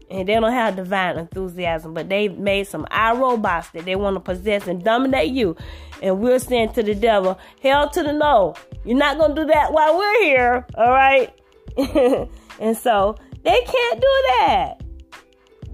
And 0.09 0.29
they 0.29 0.35
don't 0.35 0.51
have 0.51 0.75
divine 0.75 1.17
enthusiasm, 1.17 1.93
but 1.93 2.09
they've 2.09 2.37
made 2.37 2.67
some 2.67 2.85
iRobots 2.85 3.71
that 3.71 3.85
they 3.85 3.95
want 3.95 4.15
to 4.15 4.19
possess 4.19 4.67
and 4.67 4.83
dominate 4.83 5.31
you. 5.31 5.55
And 6.01 6.19
we're 6.19 6.39
saying 6.39 6.73
to 6.73 6.83
the 6.83 6.93
devil, 6.93 7.39
hell 7.61 7.89
to 7.89 8.03
the 8.03 8.13
no. 8.13 8.55
You're 8.83 8.97
not 8.97 9.17
going 9.17 9.35
to 9.35 9.41
do 9.41 9.47
that 9.47 9.73
while 9.73 9.97
we're 9.97 10.23
here, 10.23 10.65
all 10.75 10.91
right? 10.91 11.33
and 12.59 12.77
so 12.77 13.17
they 13.43 13.61
can't 13.61 14.01
do 14.01 14.23
that. 14.39 14.84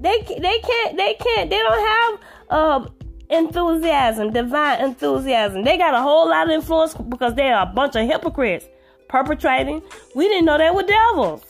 They 0.01 0.22
they 0.22 0.60
can't 0.60 0.98
they 0.98 1.13
can't 1.13 1.50
they 1.50 1.58
don't 1.58 1.88
have 1.88 2.20
uh, 2.50 2.89
enthusiasm, 3.29 4.34
divine 4.34 4.81
enthusiasm. 4.81 5.63
They 5.63 5.77
got 5.77 5.93
a 5.93 6.01
whole 6.01 6.29
lot 6.29 6.48
of 6.48 6.53
influence 6.53 6.93
because 6.96 7.36
they 7.36 7.50
are 7.50 7.63
a 7.63 7.65
bunch 7.67 7.96
of 7.96 8.05
hypocrites 8.08 8.65
perpetrating. 9.08 9.81
We 10.15 10.27
didn't 10.27 10.46
know 10.46 10.58
they 10.58 10.72
were 10.72 10.84
devils. 10.84 11.43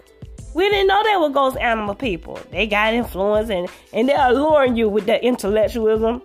We 0.53 0.67
didn't 0.67 0.88
know 0.88 1.01
they 1.03 1.15
were 1.15 1.29
ghost 1.29 1.58
animal 1.58 1.96
people. 1.96 2.38
They 2.51 2.67
got 2.67 2.93
influence 2.93 3.50
and, 3.50 3.70
and 3.93 4.10
they're 4.10 4.29
alluring 4.29 4.75
you 4.75 4.89
with 4.89 5.05
their 5.05 5.20
intellectualism. 5.20 6.22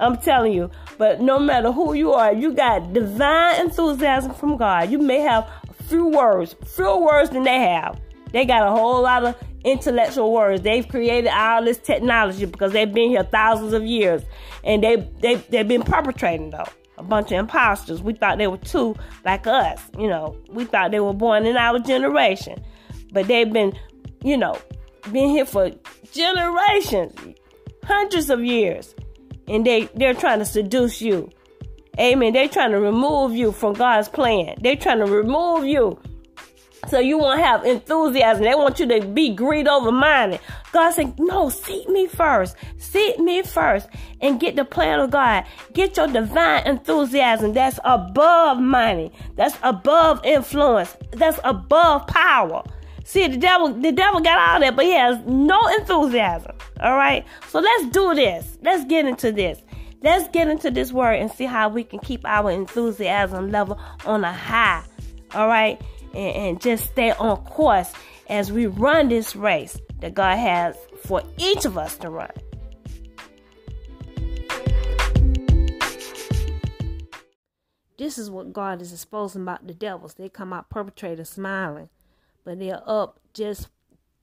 I'm 0.00 0.16
telling 0.16 0.52
you. 0.52 0.70
But 0.96 1.20
no 1.20 1.38
matter 1.38 1.70
who 1.70 1.92
you 1.92 2.12
are, 2.12 2.32
you 2.32 2.52
got 2.52 2.92
divine 2.92 3.60
enthusiasm 3.60 4.34
from 4.34 4.56
God. 4.56 4.90
You 4.90 4.98
may 4.98 5.20
have 5.20 5.48
few 5.84 6.08
words, 6.08 6.56
fewer 6.66 6.98
words 6.98 7.30
than 7.30 7.44
they 7.44 7.60
have. 7.60 8.00
They 8.32 8.44
got 8.44 8.66
a 8.66 8.70
whole 8.70 9.02
lot 9.02 9.24
of 9.24 9.36
intellectual 9.64 10.32
words. 10.32 10.62
They've 10.62 10.86
created 10.86 11.30
all 11.30 11.64
this 11.64 11.78
technology 11.78 12.44
because 12.44 12.72
they've 12.72 12.92
been 12.92 13.10
here 13.10 13.24
thousands 13.24 13.72
of 13.72 13.84
years, 13.84 14.22
and 14.64 14.82
they 14.82 14.96
they 15.20 15.36
they've 15.36 15.68
been 15.68 15.82
perpetrating 15.82 16.50
though 16.50 16.66
a 16.98 17.02
bunch 17.02 17.32
of 17.32 17.38
imposters. 17.38 18.02
We 18.02 18.12
thought 18.12 18.38
they 18.38 18.46
were 18.46 18.58
two 18.58 18.94
like 19.24 19.46
us, 19.46 19.80
you 19.98 20.08
know. 20.08 20.36
We 20.50 20.64
thought 20.64 20.90
they 20.90 21.00
were 21.00 21.14
born 21.14 21.46
in 21.46 21.56
our 21.56 21.78
generation, 21.78 22.62
but 23.12 23.28
they've 23.28 23.52
been, 23.52 23.78
you 24.22 24.36
know, 24.36 24.58
been 25.12 25.30
here 25.30 25.46
for 25.46 25.70
generations, 26.12 27.14
hundreds 27.84 28.30
of 28.30 28.44
years, 28.44 28.94
and 29.46 29.64
they 29.64 29.84
they're 29.94 30.14
trying 30.14 30.40
to 30.40 30.44
seduce 30.44 31.00
you. 31.00 31.30
Amen. 31.98 32.32
They're 32.32 32.48
trying 32.48 32.70
to 32.70 32.80
remove 32.80 33.34
you 33.34 33.50
from 33.50 33.72
God's 33.72 34.08
plan. 34.08 34.54
They're 34.60 34.76
trying 34.76 34.98
to 34.98 35.06
remove 35.06 35.64
you 35.64 35.98
so 36.88 36.98
you 36.98 37.18
won't 37.18 37.40
have 37.40 37.64
enthusiasm. 37.64 38.44
They 38.44 38.54
want 38.54 38.80
you 38.80 38.86
to 38.86 39.06
be 39.06 39.34
greed 39.34 39.68
over 39.68 39.92
money. 39.92 40.38
God 40.72 40.92
said, 40.92 41.18
no, 41.18 41.48
seek 41.48 41.88
me 41.88 42.06
first. 42.06 42.56
Seek 42.78 43.18
me 43.18 43.42
first 43.42 43.88
and 44.20 44.40
get 44.40 44.56
the 44.56 44.64
plan 44.64 45.00
of 45.00 45.10
God. 45.10 45.44
Get 45.72 45.96
your 45.96 46.06
divine 46.06 46.66
enthusiasm 46.66 47.52
that's 47.52 47.78
above 47.84 48.58
money. 48.58 49.12
That's 49.36 49.56
above 49.62 50.24
influence. 50.24 50.96
That's 51.12 51.38
above 51.44 52.06
power. 52.06 52.64
See, 53.04 53.26
the 53.26 53.38
devil, 53.38 53.72
the 53.72 53.92
devil 53.92 54.20
got 54.20 54.38
all 54.38 54.60
that, 54.60 54.76
but 54.76 54.84
he 54.84 54.92
has 54.92 55.18
no 55.26 55.66
enthusiasm. 55.78 56.52
All 56.80 56.96
right. 56.96 57.24
So 57.48 57.60
let's 57.60 57.86
do 57.86 58.14
this. 58.14 58.58
Let's 58.62 58.84
get 58.84 59.06
into 59.06 59.32
this. 59.32 59.62
Let's 60.02 60.28
get 60.28 60.48
into 60.48 60.70
this 60.70 60.92
word 60.92 61.14
and 61.14 61.30
see 61.30 61.44
how 61.44 61.68
we 61.68 61.84
can 61.84 61.98
keep 61.98 62.24
our 62.24 62.50
enthusiasm 62.50 63.50
level 63.50 63.80
on 64.04 64.24
a 64.24 64.32
high. 64.32 64.84
All 65.34 65.48
right 65.48 65.80
and, 66.14 66.36
and 66.36 66.60
just 66.60 66.86
stay 66.86 67.12
on 67.12 67.36
course 67.44 67.92
as 68.28 68.52
we 68.52 68.66
run 68.66 69.08
this 69.08 69.34
race 69.34 69.80
that 70.00 70.14
God 70.14 70.36
has 70.36 70.76
for 71.04 71.22
each 71.38 71.64
of 71.64 71.78
us 71.78 71.96
to 71.98 72.10
run. 72.10 72.30
This 77.98 78.16
is 78.16 78.30
what 78.30 78.52
God 78.52 78.80
is 78.80 78.92
exposing 78.92 79.42
about 79.42 79.66
the 79.66 79.74
devils. 79.74 80.14
They 80.14 80.28
come 80.28 80.52
out 80.52 80.70
perpetrators 80.70 81.30
smiling, 81.30 81.88
but 82.44 82.60
they're 82.60 82.82
up 82.86 83.18
just 83.34 83.68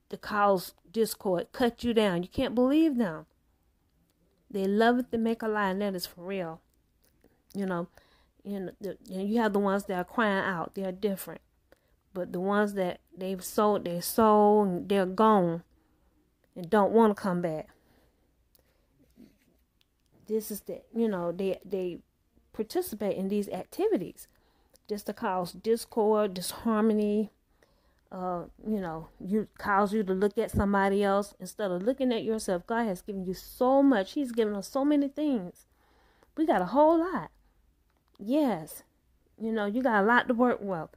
to 0.10 0.18
cause 0.18 0.74
discord, 0.92 1.48
cut 1.52 1.84
you 1.84 1.94
down. 1.94 2.24
You 2.24 2.30
can't 2.30 2.56
believe 2.56 2.96
them. 2.96 3.26
They 4.50 4.66
love 4.66 5.00
it 5.00 5.12
to 5.12 5.18
make 5.18 5.42
a 5.42 5.48
lie, 5.48 5.72
and 5.72 5.82
that 5.82 5.96
is 5.96 6.06
for 6.06 6.24
real. 6.24 6.62
You 7.54 7.66
know, 7.66 7.88
the, 8.46 8.98
and 9.12 9.30
you 9.30 9.42
have 9.42 9.52
the 9.52 9.60
ones 9.60 9.86
that 9.86 9.98
are 9.98 10.04
crying 10.06 10.46
out. 10.46 10.76
They're 10.76 10.94
different. 10.94 11.42
But 12.16 12.32
the 12.32 12.40
ones 12.40 12.76
that 12.76 13.02
they've 13.16 13.44
sold 13.44 13.84
their 13.84 14.02
soul 14.02 14.64
and 14.64 14.88
they're 14.88 15.06
gone 15.06 15.64
and 16.56 16.70
don't 16.70 16.94
want 16.94 17.16
to 17.16 17.22
come 17.22 17.42
back. 17.42 17.68
This 20.26 20.50
is 20.50 20.62
the 20.62 20.82
you 20.96 21.10
know 21.10 21.34
they 21.34 21.60
they 21.66 22.00
participate 22.54 23.18
in 23.18 23.28
these 23.28 23.50
activities 23.50 24.30
just 24.88 25.08
to 25.08 25.14
cause 25.14 25.52
discord, 25.52 26.34
disharmony. 26.34 27.32
Uh, 28.12 28.44
you 28.66 28.80
know, 28.80 29.10
you 29.20 29.50
cause 29.58 29.94
you 29.94 30.02
to 30.02 30.14
look 30.14 30.38
at 30.38 30.52
somebody 30.52 31.04
else 31.04 31.34
instead 31.38 31.70
of 31.70 31.84
looking 31.84 32.14
at 32.14 32.24
yourself. 32.24 32.66
God 32.66 32.86
has 32.86 33.02
given 33.02 33.26
you 33.26 33.34
so 33.34 33.84
much. 33.84 34.14
He's 34.14 34.32
given 34.32 34.56
us 34.56 34.70
so 34.70 34.86
many 34.86 35.10
things. 35.10 35.66
We 36.38 36.46
got 36.46 36.62
a 36.62 36.66
whole 36.68 36.98
lot. 36.98 37.30
Yes, 38.18 38.84
you 39.38 39.52
know, 39.52 39.66
you 39.66 39.84
got 39.84 40.02
a 40.02 40.08
lot 40.08 40.30
to 40.30 40.34
work 40.34 40.60
with. 40.62 40.96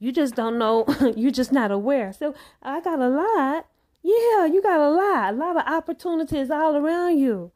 You 0.00 0.12
just 0.12 0.34
don't 0.34 0.58
know. 0.58 0.86
You're 1.16 1.30
just 1.30 1.52
not 1.52 1.70
aware. 1.70 2.12
So 2.12 2.34
I 2.62 2.80
got 2.80 2.98
a 2.98 3.08
lot. 3.08 3.66
Yeah, 4.02 4.46
you 4.46 4.60
got 4.62 4.80
a 4.80 4.88
lot. 4.88 5.34
A 5.34 5.36
lot 5.36 5.56
of 5.56 5.66
opportunities 5.66 6.50
all 6.50 6.74
around 6.74 7.18
you. 7.18 7.52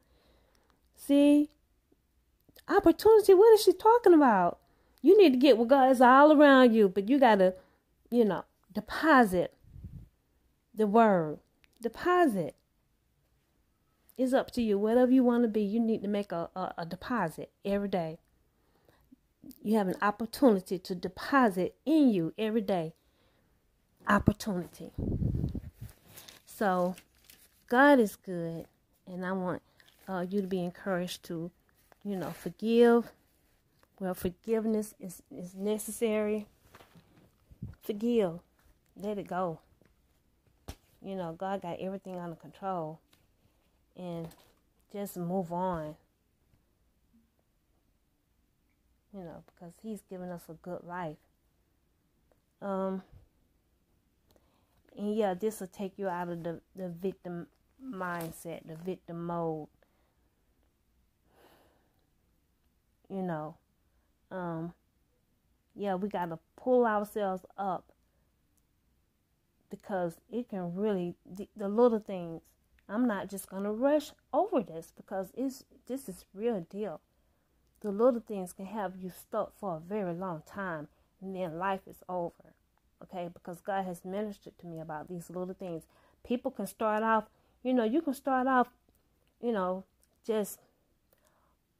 See? 0.95 1.49
Opportunity, 2.69 3.33
what 3.33 3.53
is 3.55 3.63
she 3.63 3.73
talking 3.73 4.13
about? 4.13 4.59
You 5.01 5.17
need 5.17 5.31
to 5.31 5.39
get 5.39 5.57
what 5.57 5.67
God 5.67 5.91
is 5.91 6.01
all 6.01 6.31
around 6.31 6.73
you, 6.73 6.87
but 6.87 7.09
you 7.09 7.19
got 7.19 7.35
to, 7.35 7.55
you 8.09 8.23
know, 8.23 8.45
deposit 8.71 9.53
the 10.73 10.87
word. 10.87 11.39
Deposit. 11.81 12.55
It's 14.17 14.33
up 14.33 14.51
to 14.51 14.61
you. 14.61 14.77
Whatever 14.77 15.11
you 15.11 15.23
want 15.23 15.43
to 15.43 15.49
be, 15.49 15.61
you 15.61 15.79
need 15.79 16.01
to 16.03 16.07
make 16.07 16.31
a, 16.31 16.49
a, 16.55 16.73
a 16.79 16.85
deposit 16.85 17.51
every 17.63 17.89
day 17.89 18.19
you 19.63 19.77
have 19.77 19.87
an 19.87 19.95
opportunity 20.01 20.77
to 20.79 20.95
deposit 20.95 21.75
in 21.85 22.09
you 22.09 22.33
every 22.37 22.61
day. 22.61 22.93
Opportunity. 24.07 24.91
So, 26.45 26.95
God 27.67 27.99
is 27.99 28.15
good, 28.15 28.65
and 29.07 29.25
I 29.25 29.31
want 29.31 29.61
uh, 30.07 30.25
you 30.29 30.41
to 30.41 30.47
be 30.47 30.63
encouraged 30.63 31.23
to, 31.23 31.51
you 32.03 32.15
know, 32.15 32.29
forgive. 32.31 33.11
Well, 33.99 34.13
forgiveness 34.13 34.93
is, 34.99 35.21
is 35.31 35.55
necessary. 35.55 36.47
Forgive. 37.81 38.39
Let 38.97 39.17
it 39.17 39.27
go. 39.27 39.59
You 41.01 41.15
know, 41.15 41.33
God 41.33 41.61
got 41.61 41.79
everything 41.79 42.17
under 42.19 42.35
control. 42.35 42.99
And 43.97 44.27
just 44.91 45.17
move 45.17 45.51
on. 45.51 45.95
You 49.15 49.23
know, 49.23 49.43
because 49.45 49.73
He's 49.81 50.01
given 50.09 50.29
us 50.29 50.43
a 50.49 50.53
good 50.53 50.83
life. 50.83 51.17
Um, 52.61 53.01
and 54.97 55.15
yeah, 55.15 55.33
this 55.33 55.59
will 55.59 55.67
take 55.67 55.93
you 55.97 56.07
out 56.07 56.29
of 56.29 56.43
the, 56.43 56.59
the 56.75 56.89
victim 56.89 57.47
mindset, 57.83 58.67
the 58.67 58.75
victim 58.75 59.25
mode. 59.25 59.67
You 63.09 63.21
know, 63.21 63.55
um, 64.31 64.73
yeah, 65.75 65.95
we 65.95 66.09
got 66.09 66.29
to 66.29 66.39
pull 66.57 66.85
ourselves 66.85 67.45
up 67.57 67.91
because 69.69 70.15
it 70.31 70.49
can 70.49 70.73
really, 70.75 71.15
the, 71.25 71.47
the 71.55 71.69
little 71.69 71.99
things, 71.99 72.41
I'm 72.89 73.07
not 73.07 73.29
just 73.29 73.49
going 73.49 73.63
to 73.63 73.71
rush 73.71 74.11
over 74.33 74.61
this 74.61 74.91
because 74.95 75.29
it's 75.35 75.63
this 75.87 76.09
is 76.09 76.25
real 76.33 76.65
deal 76.69 77.01
the 77.85 77.91
little 77.91 78.19
things 78.19 78.51
can 78.51 78.65
have 78.65 78.93
you 78.99 79.11
stuck 79.11 79.53
for 79.59 79.77
a 79.77 79.79
very 79.79 80.13
long 80.13 80.41
time 80.47 80.87
and 81.21 81.35
then 81.35 81.59
life 81.59 81.81
is 81.87 81.97
over. 82.09 82.55
Okay, 83.03 83.29
because 83.31 83.61
God 83.61 83.85
has 83.85 84.03
ministered 84.03 84.57
to 84.57 84.65
me 84.65 84.79
about 84.79 85.07
these 85.07 85.29
little 85.29 85.53
things. 85.53 85.83
People 86.25 86.49
can 86.49 86.65
start 86.65 87.03
off, 87.03 87.25
you 87.61 87.73
know, 87.73 87.83
you 87.83 88.01
can 88.01 88.15
start 88.15 88.47
off, 88.47 88.69
you 89.39 89.51
know, 89.51 89.83
just 90.25 90.59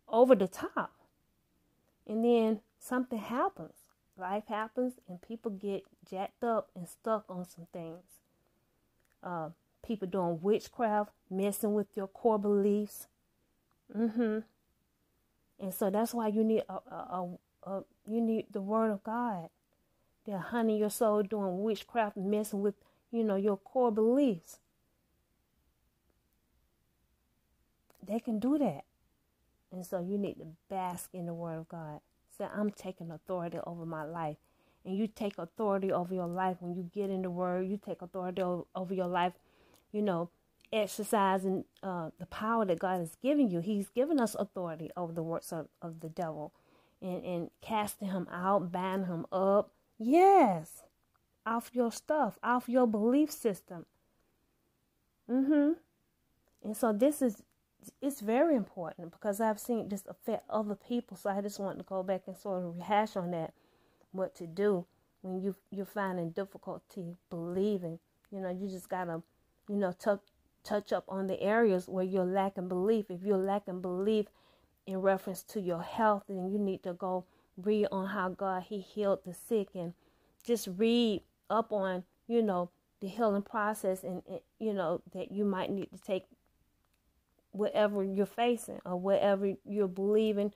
over 0.07 0.35
the 0.35 0.47
top. 0.47 0.93
And 2.05 2.23
then 2.23 2.59
something 2.77 3.17
happens. 3.17 3.73
Life 4.15 4.43
happens 4.47 4.93
and 5.09 5.19
people 5.19 5.49
get 5.49 5.85
jacked 6.07 6.43
up 6.43 6.69
and 6.75 6.87
stuck 6.87 7.25
on 7.27 7.49
some 7.49 7.65
things. 7.73 8.03
Uh, 9.23 9.49
people 9.83 10.07
doing 10.07 10.39
witchcraft, 10.39 11.09
messing 11.31 11.73
with 11.73 11.87
your 11.95 12.07
core 12.07 12.37
beliefs. 12.37 13.07
Mm-hmm. 13.95 14.39
And 15.59 15.73
so 15.73 15.89
that's 15.89 16.13
why 16.13 16.27
you 16.27 16.43
need 16.43 16.63
a, 16.69 16.73
a, 16.73 17.37
a, 17.65 17.69
a 17.69 17.83
you 18.07 18.21
need 18.21 18.47
the 18.51 18.61
word 18.61 18.91
of 18.91 19.03
God. 19.03 19.49
They're 20.25 20.37
hunting 20.37 20.77
your 20.77 20.89
soul, 20.89 21.23
doing 21.23 21.61
witchcraft, 21.61 22.17
messing 22.17 22.61
with, 22.61 22.75
you 23.11 23.23
know, 23.23 23.35
your 23.35 23.57
core 23.57 23.91
beliefs. 23.91 24.59
They 28.05 28.19
can 28.19 28.39
do 28.39 28.57
that. 28.57 28.83
And 29.71 29.85
so 29.85 29.99
you 29.99 30.17
need 30.17 30.35
to 30.35 30.47
bask 30.69 31.09
in 31.13 31.25
the 31.25 31.33
word 31.33 31.57
of 31.59 31.67
God. 31.69 31.99
Say, 32.37 32.45
I'm 32.45 32.71
taking 32.71 33.11
authority 33.11 33.59
over 33.65 33.85
my 33.85 34.03
life. 34.03 34.37
And 34.83 34.97
you 34.97 35.07
take 35.07 35.37
authority 35.37 35.91
over 35.91 36.13
your 36.13 36.27
life 36.27 36.57
when 36.59 36.75
you 36.75 36.89
get 36.93 37.09
in 37.09 37.21
the 37.23 37.29
word. 37.29 37.67
You 37.67 37.79
take 37.83 38.01
authority 38.01 38.41
over 38.41 38.93
your 38.93 39.07
life, 39.07 39.33
you 39.91 40.01
know, 40.01 40.29
exercising 40.71 41.65
uh, 41.83 42.09
the 42.19 42.25
power 42.25 42.65
that 42.65 42.79
God 42.79 42.99
has 42.99 43.15
given 43.21 43.49
you. 43.49 43.59
He's 43.59 43.89
given 43.89 44.19
us 44.19 44.35
authority 44.35 44.89
over 44.97 45.13
the 45.13 45.23
works 45.23 45.51
of, 45.51 45.67
of 45.81 45.99
the 45.99 46.09
devil 46.09 46.53
and, 47.01 47.23
and 47.23 47.49
casting 47.61 48.09
him 48.09 48.27
out, 48.31 48.71
binding 48.71 49.07
him 49.07 49.25
up. 49.31 49.71
Yes, 49.97 50.83
off 51.45 51.71
your 51.73 51.91
stuff, 51.91 52.37
off 52.43 52.67
your 52.67 52.87
belief 52.87 53.31
system. 53.31 53.85
Mm-hmm. 55.29 55.73
And 56.63 56.77
so 56.77 56.91
this 56.91 57.21
is 57.21 57.43
it's 58.01 58.21
very 58.21 58.55
important 58.55 59.11
because 59.11 59.39
I've 59.39 59.59
seen 59.59 59.89
this 59.89 60.03
affect 60.07 60.43
other 60.49 60.75
people. 60.75 61.17
So 61.17 61.29
I 61.29 61.41
just 61.41 61.59
want 61.59 61.77
to 61.77 61.83
go 61.83 62.01
back 62.01 62.23
and 62.27 62.35
sort 62.35 62.63
of 62.63 62.75
rehash 62.75 63.15
on 63.15 63.31
that, 63.31 63.53
what 64.11 64.35
to 64.35 64.47
do 64.47 64.85
when 65.21 65.41
you 65.41 65.55
you're 65.71 65.85
finding 65.85 66.31
difficulty 66.31 67.15
believing. 67.29 67.99
You 68.31 68.41
know, 68.41 68.49
you 68.49 68.67
just 68.67 68.89
gotta, 68.89 69.21
you 69.69 69.75
know, 69.75 69.91
tuck 69.91 70.21
touch 70.65 70.91
up 70.91 71.05
on 71.07 71.27
the 71.27 71.41
areas 71.41 71.87
where 71.87 72.03
you're 72.03 72.25
lacking 72.25 72.67
belief. 72.67 73.05
If 73.09 73.23
you're 73.23 73.37
lacking 73.37 73.81
belief 73.81 74.25
in 74.85 74.97
reference 75.01 75.43
to 75.43 75.61
your 75.61 75.81
health, 75.81 76.23
then 76.27 76.51
you 76.51 76.59
need 76.59 76.83
to 76.83 76.93
go 76.93 77.25
read 77.57 77.87
on 77.91 78.07
how 78.07 78.29
God 78.29 78.63
He 78.63 78.79
healed 78.79 79.19
the 79.25 79.33
sick 79.33 79.69
and 79.75 79.93
just 80.43 80.67
read 80.77 81.21
up 81.49 81.71
on, 81.71 82.03
you 82.27 82.41
know, 82.41 82.69
the 83.01 83.07
healing 83.07 83.41
process 83.41 84.03
and, 84.03 84.23
and 84.27 84.39
you 84.59 84.73
know 84.73 85.01
that 85.13 85.31
you 85.31 85.45
might 85.45 85.69
need 85.69 85.91
to 85.91 85.99
take 85.99 86.23
whatever 87.51 88.03
you're 88.03 88.25
facing 88.25 88.79
or 88.85 88.99
whatever 88.99 89.53
you're 89.65 89.87
believing. 89.87 90.51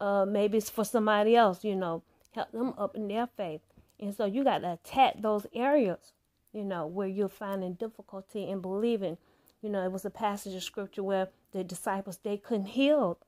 Uh, 0.00 0.24
maybe 0.24 0.58
it's 0.58 0.70
for 0.70 0.84
somebody 0.84 1.36
else, 1.36 1.62
you 1.62 1.76
know, 1.76 2.02
help 2.32 2.50
them 2.52 2.74
up 2.78 2.96
in 2.96 3.08
their 3.08 3.26
faith. 3.36 3.60
And 3.98 4.14
so 4.14 4.24
you 4.24 4.44
got 4.44 4.58
to 4.58 4.72
attack 4.72 5.20
those 5.20 5.46
areas, 5.54 6.12
you 6.52 6.64
know, 6.64 6.86
where 6.86 7.06
you're 7.06 7.28
finding 7.28 7.74
difficulty 7.74 8.48
in 8.48 8.60
believing 8.60 9.18
you 9.62 9.68
know, 9.68 9.84
it 9.84 9.92
was 9.92 10.04
a 10.04 10.10
passage 10.10 10.54
of 10.54 10.62
scripture 10.62 11.02
where 11.02 11.28
the 11.52 11.64
disciples 11.64 12.18
they 12.22 12.36
couldn't 12.36 12.66
heal 12.66 13.18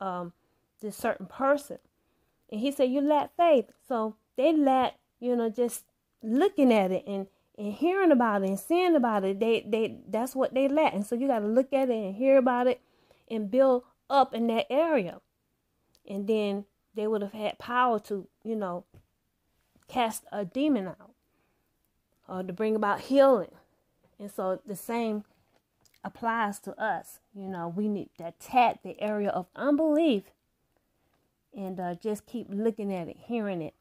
um, 0.00 0.32
this 0.80 0.96
certain 0.96 1.26
person, 1.26 1.78
and 2.50 2.60
he 2.60 2.70
said, 2.70 2.90
"You 2.90 3.00
lack 3.00 3.36
faith." 3.36 3.66
So 3.86 4.16
they 4.36 4.52
lack, 4.52 4.94
you 5.18 5.36
know, 5.36 5.50
just 5.50 5.84
looking 6.22 6.72
at 6.72 6.90
it 6.90 7.04
and 7.06 7.26
and 7.58 7.74
hearing 7.74 8.10
about 8.10 8.42
it 8.42 8.48
and 8.48 8.58
seeing 8.58 8.96
about 8.96 9.24
it. 9.24 9.40
They 9.40 9.64
they 9.66 9.98
that's 10.08 10.34
what 10.34 10.54
they 10.54 10.68
lack, 10.68 10.94
and 10.94 11.06
so 11.06 11.14
you 11.14 11.26
got 11.26 11.40
to 11.40 11.46
look 11.46 11.72
at 11.72 11.90
it 11.90 11.94
and 11.94 12.14
hear 12.14 12.38
about 12.38 12.66
it 12.66 12.80
and 13.30 13.50
build 13.50 13.84
up 14.08 14.34
in 14.34 14.46
that 14.48 14.66
area, 14.70 15.20
and 16.08 16.26
then 16.26 16.64
they 16.94 17.06
would 17.06 17.22
have 17.22 17.32
had 17.32 17.58
power 17.58 17.98
to, 18.00 18.26
you 18.42 18.56
know, 18.56 18.84
cast 19.88 20.24
a 20.32 20.44
demon 20.44 20.88
out 20.88 21.12
or 22.28 22.42
to 22.42 22.52
bring 22.52 22.74
about 22.74 23.00
healing. 23.02 23.52
And 24.18 24.30
so 24.30 24.60
the 24.66 24.76
same 24.76 25.24
applies 26.04 26.58
to 26.60 26.80
us. 26.80 27.20
You 27.34 27.48
know, 27.48 27.68
we 27.68 27.88
need 27.88 28.10
to 28.18 28.28
attack 28.28 28.82
the 28.82 29.00
area 29.00 29.30
of 29.30 29.46
unbelief 29.54 30.24
and 31.54 31.78
uh, 31.80 31.94
just 31.94 32.26
keep 32.26 32.46
looking 32.50 32.92
at 32.92 33.08
it, 33.08 33.16
hearing 33.18 33.62
it, 33.62 33.74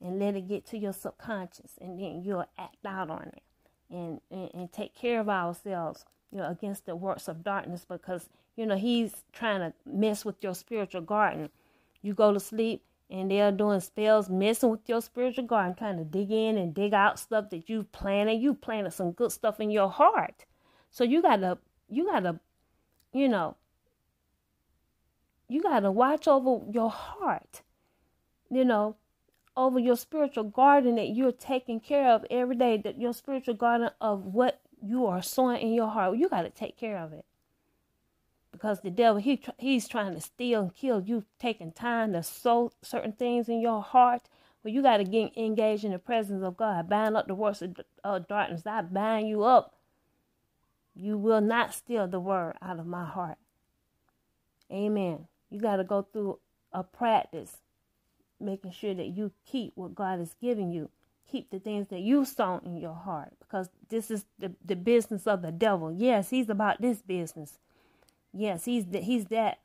and 0.00 0.18
let 0.18 0.34
it 0.34 0.48
get 0.48 0.66
to 0.66 0.78
your 0.78 0.92
subconscious, 0.92 1.78
and 1.80 1.98
then 1.98 2.22
you'll 2.24 2.44
act 2.58 2.84
out 2.84 3.08
on 3.08 3.30
it 3.34 3.42
and, 3.90 4.20
and, 4.30 4.50
and 4.52 4.72
take 4.72 4.94
care 4.94 5.20
of 5.20 5.28
ourselves, 5.28 6.04
you 6.32 6.38
know, 6.38 6.50
against 6.50 6.86
the 6.86 6.96
works 6.96 7.28
of 7.28 7.44
darkness 7.44 7.86
because, 7.88 8.28
you 8.56 8.66
know, 8.66 8.76
he's 8.76 9.24
trying 9.32 9.60
to 9.60 9.72
mess 9.86 10.24
with 10.24 10.42
your 10.42 10.54
spiritual 10.54 11.02
garden. 11.02 11.50
You 12.02 12.14
go 12.14 12.32
to 12.32 12.40
sleep 12.40 12.82
and 13.08 13.30
they're 13.30 13.52
doing 13.52 13.80
spells, 13.80 14.28
messing 14.28 14.70
with 14.70 14.88
your 14.88 15.02
spiritual 15.02 15.44
garden, 15.44 15.74
trying 15.76 15.98
to 15.98 16.04
dig 16.04 16.32
in 16.32 16.56
and 16.56 16.74
dig 16.74 16.94
out 16.94 17.18
stuff 17.18 17.50
that 17.50 17.68
you've 17.68 17.92
planted. 17.92 18.40
You 18.40 18.54
planted 18.54 18.92
some 18.92 19.12
good 19.12 19.30
stuff 19.30 19.60
in 19.60 19.70
your 19.70 19.90
heart. 19.90 20.46
So 20.92 21.04
you 21.04 21.22
gotta, 21.22 21.56
you 21.88 22.04
gotta, 22.04 22.38
you 23.14 23.26
know, 23.26 23.56
you 25.48 25.62
gotta 25.62 25.90
watch 25.90 26.28
over 26.28 26.60
your 26.70 26.90
heart, 26.90 27.62
you 28.50 28.62
know, 28.62 28.96
over 29.56 29.78
your 29.78 29.96
spiritual 29.96 30.44
garden 30.44 30.96
that 30.96 31.08
you're 31.08 31.32
taking 31.32 31.80
care 31.80 32.10
of 32.10 32.26
every 32.30 32.56
day, 32.56 32.76
that 32.76 33.00
your 33.00 33.14
spiritual 33.14 33.54
garden 33.54 33.88
of 34.02 34.26
what 34.26 34.60
you 34.82 35.06
are 35.06 35.22
sowing 35.22 35.62
in 35.62 35.72
your 35.72 35.88
heart. 35.88 36.18
You 36.18 36.28
gotta 36.28 36.50
take 36.50 36.76
care 36.76 36.98
of 36.98 37.14
it. 37.14 37.24
Because 38.52 38.82
the 38.82 38.90
devil 38.90 39.18
he 39.18 39.40
he's 39.56 39.88
trying 39.88 40.12
to 40.12 40.20
steal 40.20 40.60
and 40.60 40.74
kill 40.74 41.00
you 41.00 41.24
taking 41.38 41.72
time 41.72 42.12
to 42.12 42.22
sow 42.22 42.70
certain 42.82 43.12
things 43.12 43.48
in 43.48 43.62
your 43.62 43.80
heart. 43.82 44.28
Well 44.62 44.74
you 44.74 44.82
got 44.82 44.98
to 44.98 45.04
get 45.04 45.36
engaged 45.38 45.84
in 45.84 45.92
the 45.92 45.98
presence 45.98 46.44
of 46.44 46.58
god. 46.58 46.90
Bind 46.90 47.16
up 47.16 47.28
the 47.28 47.34
works 47.34 47.62
of 47.62 47.80
uh, 48.04 48.18
darkness. 48.18 48.66
I 48.66 48.82
bind 48.82 49.30
you 49.30 49.42
up 49.42 49.74
you 50.94 51.16
will 51.16 51.40
not 51.40 51.74
steal 51.74 52.06
the 52.06 52.20
word 52.20 52.54
out 52.62 52.78
of 52.78 52.86
my 52.86 53.04
heart 53.04 53.38
amen 54.70 55.26
you 55.50 55.60
got 55.60 55.76
to 55.76 55.84
go 55.84 56.06
through 56.12 56.38
a 56.72 56.82
practice 56.82 57.58
making 58.40 58.70
sure 58.72 58.94
that 58.94 59.08
you 59.08 59.32
keep 59.46 59.72
what 59.74 59.94
god 59.94 60.20
is 60.20 60.34
giving 60.40 60.70
you 60.70 60.90
keep 61.30 61.50
the 61.50 61.58
things 61.58 61.88
that 61.88 62.00
you 62.00 62.24
sown 62.24 62.60
in 62.64 62.76
your 62.76 62.94
heart 62.94 63.32
because 63.38 63.70
this 63.88 64.10
is 64.10 64.26
the, 64.38 64.52
the 64.64 64.76
business 64.76 65.26
of 65.26 65.42
the 65.42 65.52
devil 65.52 65.92
yes 65.92 66.30
he's 66.30 66.48
about 66.48 66.80
this 66.80 67.02
business 67.02 67.58
Yes, 68.32 68.64
he's 68.64 68.86
that 68.86 69.04
he's 69.04 69.26
that 69.26 69.58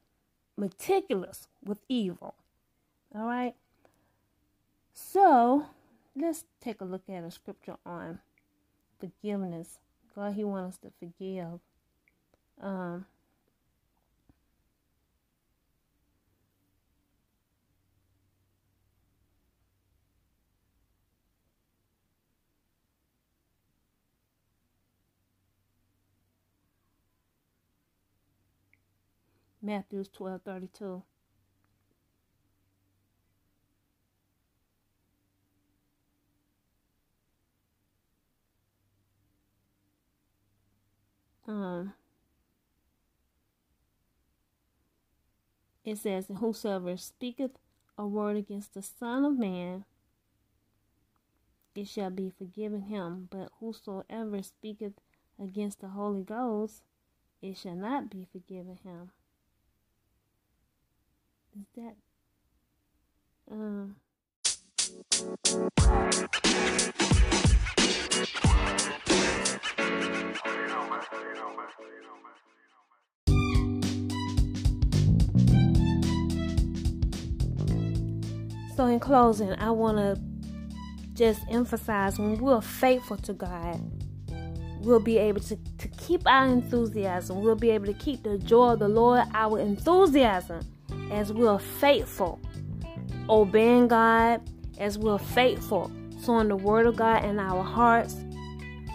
meticulous 0.58 1.48
with 1.64 1.80
evil. 1.88 2.36
All 3.16 3.26
right. 3.26 3.56
So 4.94 5.68
let's 6.16 6.44
take 6.60 6.82
a 6.82 6.86
look 6.86 7.04
at 7.10 7.24
a 7.24 7.32
scripture 7.32 7.78
on 7.86 8.20
forgiveness. 9.00 9.80
God, 10.18 10.34
He 10.36 10.46
wants 10.46 10.78
us 10.78 10.82
to 10.82 10.92
forgive. 11.00 11.62
Um, 12.62 13.06
Matthew 29.62 30.04
12 30.06 30.42
32. 30.44 31.04
Um, 41.48 41.94
it 45.86 45.98
says, 45.98 46.26
Whosoever 46.40 46.98
speaketh 46.98 47.52
a 47.98 48.06
word 48.06 48.38
against 48.38 48.74
the 48.74 48.82
Son 48.82 49.24
of 49.24 49.38
Man, 49.38 49.86
it 51.76 51.88
shall 51.88 52.10
be 52.10 52.30
forgiven 52.30 52.82
him. 52.84 53.28
But 53.32 53.50
whosoever 53.60 54.44
speaketh 54.44 54.94
against 55.40 55.80
the 55.80 55.90
Holy 55.90 56.24
Ghost, 56.24 56.82
it 57.42 57.58
shall 57.58 57.76
not 57.76 58.10
be 58.10 58.28
forgiven 58.32 58.78
him 58.84 59.12
is 61.60 61.66
that 61.76 61.96
um 63.52 63.96
So, 78.76 78.86
in 78.86 79.00
closing, 79.00 79.54
I 79.54 79.72
want 79.72 79.98
to 79.98 80.22
just 81.14 81.42
emphasize 81.50 82.20
when 82.20 82.38
we're 82.38 82.62
faithful 82.62 83.18
to 83.18 83.34
God, 83.34 83.82
we'll 84.82 85.00
be 85.00 85.18
able 85.18 85.42
to, 85.42 85.56
to 85.56 85.88
keep 85.88 86.22
our 86.28 86.46
enthusiasm. 86.46 87.42
We'll 87.42 87.56
be 87.56 87.72
able 87.72 87.88
to 87.88 87.94
keep 87.94 88.22
the 88.22 88.38
joy 88.38 88.74
of 88.74 88.80
the 88.80 88.88
Lord, 88.88 89.24
our 89.34 89.60
enthusiasm 89.60 90.62
as 91.12 91.34
we're 91.34 91.58
faithful, 91.58 92.40
obeying 93.30 93.88
God, 93.88 94.42
as 94.78 94.98
we're 94.98 95.18
faithful, 95.18 95.92
sowing 96.22 96.50
the 96.50 96.56
word 96.56 96.86
of 96.86 96.96
God 96.96 97.26
in 97.26 97.40
our 97.40 97.64
hearts 97.64 98.16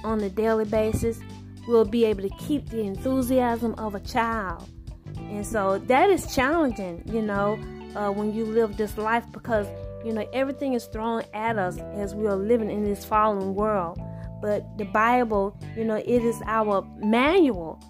on 0.05 0.21
a 0.21 0.29
daily 0.29 0.65
basis, 0.65 1.19
we'll 1.67 1.85
be 1.85 2.05
able 2.05 2.23
to 2.23 2.35
keep 2.37 2.69
the 2.69 2.81
enthusiasm 2.81 3.75
of 3.79 3.95
a 3.95 4.01
child. 4.01 4.69
And 5.17 5.47
so 5.47 5.79
that 5.79 6.11
is 6.11 6.35
challenging, 6.35 7.03
you 7.07 7.23
know, 7.23 7.59
uh, 7.95 8.11
when 8.11 8.35
you 8.35 8.45
live 8.45 8.77
this 8.77 8.97
life 8.99 9.25
because, 9.33 9.67
you 10.05 10.13
know, 10.13 10.27
everything 10.33 10.75
is 10.75 10.87
thrown 10.87 11.23
at 11.35 11.59
us 11.59 11.79
as 11.95 12.15
we 12.15 12.27
are 12.27 12.37
living 12.37 12.71
in 12.71 12.85
this 12.85 13.05
fallen 13.05 13.55
world. 13.55 14.01
But 14.41 14.77
the 14.77 14.85
Bible, 14.87 15.57
you 15.77 15.85
know, 15.85 15.97
it 15.97 16.25
is 16.25 16.43
our 16.47 16.87
manual 16.99 17.81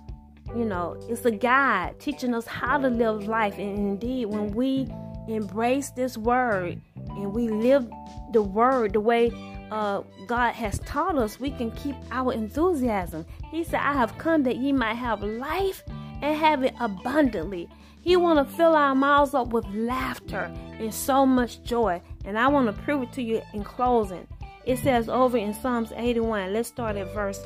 you 0.56 0.66
know, 0.66 0.98
it's 1.08 1.24
a 1.24 1.30
guide 1.30 1.98
teaching 1.98 2.34
us 2.34 2.46
how 2.46 2.78
to 2.78 2.88
live 2.88 3.26
life. 3.26 3.58
And 3.58 3.78
indeed, 3.78 4.26
when 4.26 4.52
we 4.52 4.86
embrace 5.28 5.90
this 5.90 6.18
word 6.18 6.80
and 6.96 7.32
we 7.32 7.48
live 7.48 7.88
the 8.32 8.42
word 8.42 8.92
the 8.92 9.00
way 9.00 9.30
uh, 9.72 10.02
God 10.26 10.52
has 10.52 10.78
taught 10.80 11.16
us, 11.16 11.40
we 11.40 11.50
can 11.50 11.70
keep 11.70 11.96
our 12.10 12.34
enthusiasm. 12.34 13.24
He 13.50 13.64
said, 13.64 13.80
I 13.80 13.94
have 13.94 14.18
come 14.18 14.42
that 14.42 14.56
ye 14.56 14.70
might 14.70 14.96
have 14.96 15.22
life 15.22 15.82
and 16.20 16.36
have 16.36 16.62
it 16.62 16.74
abundantly. 16.78 17.70
He 18.02 18.16
want 18.16 18.38
to 18.38 18.54
fill 18.54 18.76
our 18.76 18.94
mouths 18.94 19.32
up 19.32 19.48
with 19.48 19.64
laughter 19.68 20.52
and 20.78 20.92
so 20.92 21.24
much 21.24 21.62
joy. 21.62 22.02
And 22.26 22.38
I 22.38 22.48
want 22.48 22.66
to 22.66 22.82
prove 22.82 23.04
it 23.04 23.12
to 23.14 23.22
you 23.22 23.40
in 23.54 23.64
closing. 23.64 24.26
It 24.66 24.78
says 24.78 25.08
over 25.08 25.38
in 25.38 25.54
Psalms 25.54 25.90
81, 25.96 26.52
let's 26.52 26.68
start 26.68 26.96
at 26.96 27.10
verse 27.14 27.40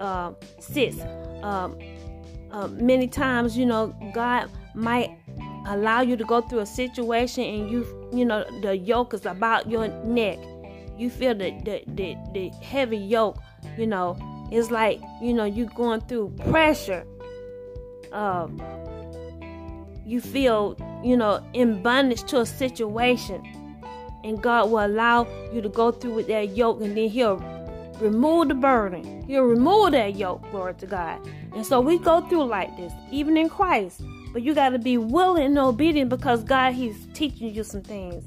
uh, 0.00 0.32
6. 0.60 0.96
Um, 1.42 1.78
uh, 2.52 2.68
many 2.68 3.06
times, 3.06 3.58
you 3.58 3.66
know, 3.66 3.94
God 4.14 4.50
might 4.74 5.10
allow 5.66 6.00
you 6.00 6.16
to 6.16 6.24
go 6.24 6.40
through 6.40 6.60
a 6.60 6.66
situation 6.66 7.44
and 7.44 7.70
you, 7.70 8.08
you 8.14 8.24
know, 8.24 8.46
the 8.62 8.78
yoke 8.78 9.12
is 9.12 9.26
about 9.26 9.70
your 9.70 9.88
neck. 10.06 10.38
You 11.00 11.08
feel 11.08 11.34
the, 11.34 11.50
the, 11.64 11.82
the, 11.86 12.16
the 12.34 12.48
heavy 12.62 12.98
yoke, 12.98 13.38
you 13.78 13.86
know, 13.86 14.18
it's 14.52 14.70
like, 14.70 15.00
you 15.22 15.32
know, 15.32 15.46
you're 15.46 15.66
going 15.68 16.02
through 16.02 16.34
pressure. 16.50 17.06
Um, 18.12 18.60
you 20.04 20.20
feel, 20.20 20.76
you 21.02 21.16
know, 21.16 21.42
in 21.54 21.82
bondage 21.82 22.24
to 22.24 22.40
a 22.40 22.46
situation. 22.46 23.42
And 24.24 24.42
God 24.42 24.70
will 24.70 24.84
allow 24.84 25.26
you 25.54 25.62
to 25.62 25.70
go 25.70 25.90
through 25.90 26.16
with 26.16 26.26
that 26.26 26.54
yoke 26.54 26.82
and 26.82 26.94
then 26.94 27.08
He'll 27.08 27.38
remove 27.98 28.48
the 28.48 28.54
burden. 28.54 29.24
He'll 29.26 29.44
remove 29.44 29.92
that 29.92 30.16
yoke, 30.16 30.42
glory 30.50 30.74
to 30.74 30.86
God. 30.86 31.26
And 31.54 31.64
so 31.64 31.80
we 31.80 31.98
go 31.98 32.20
through 32.28 32.44
like 32.44 32.76
this, 32.76 32.92
even 33.10 33.38
in 33.38 33.48
Christ. 33.48 34.02
But 34.34 34.42
you 34.42 34.54
got 34.54 34.70
to 34.70 34.78
be 34.78 34.98
willing 34.98 35.46
and 35.46 35.58
obedient 35.58 36.10
because 36.10 36.44
God, 36.44 36.74
He's 36.74 37.06
teaching 37.14 37.54
you 37.54 37.64
some 37.64 37.80
things. 37.80 38.22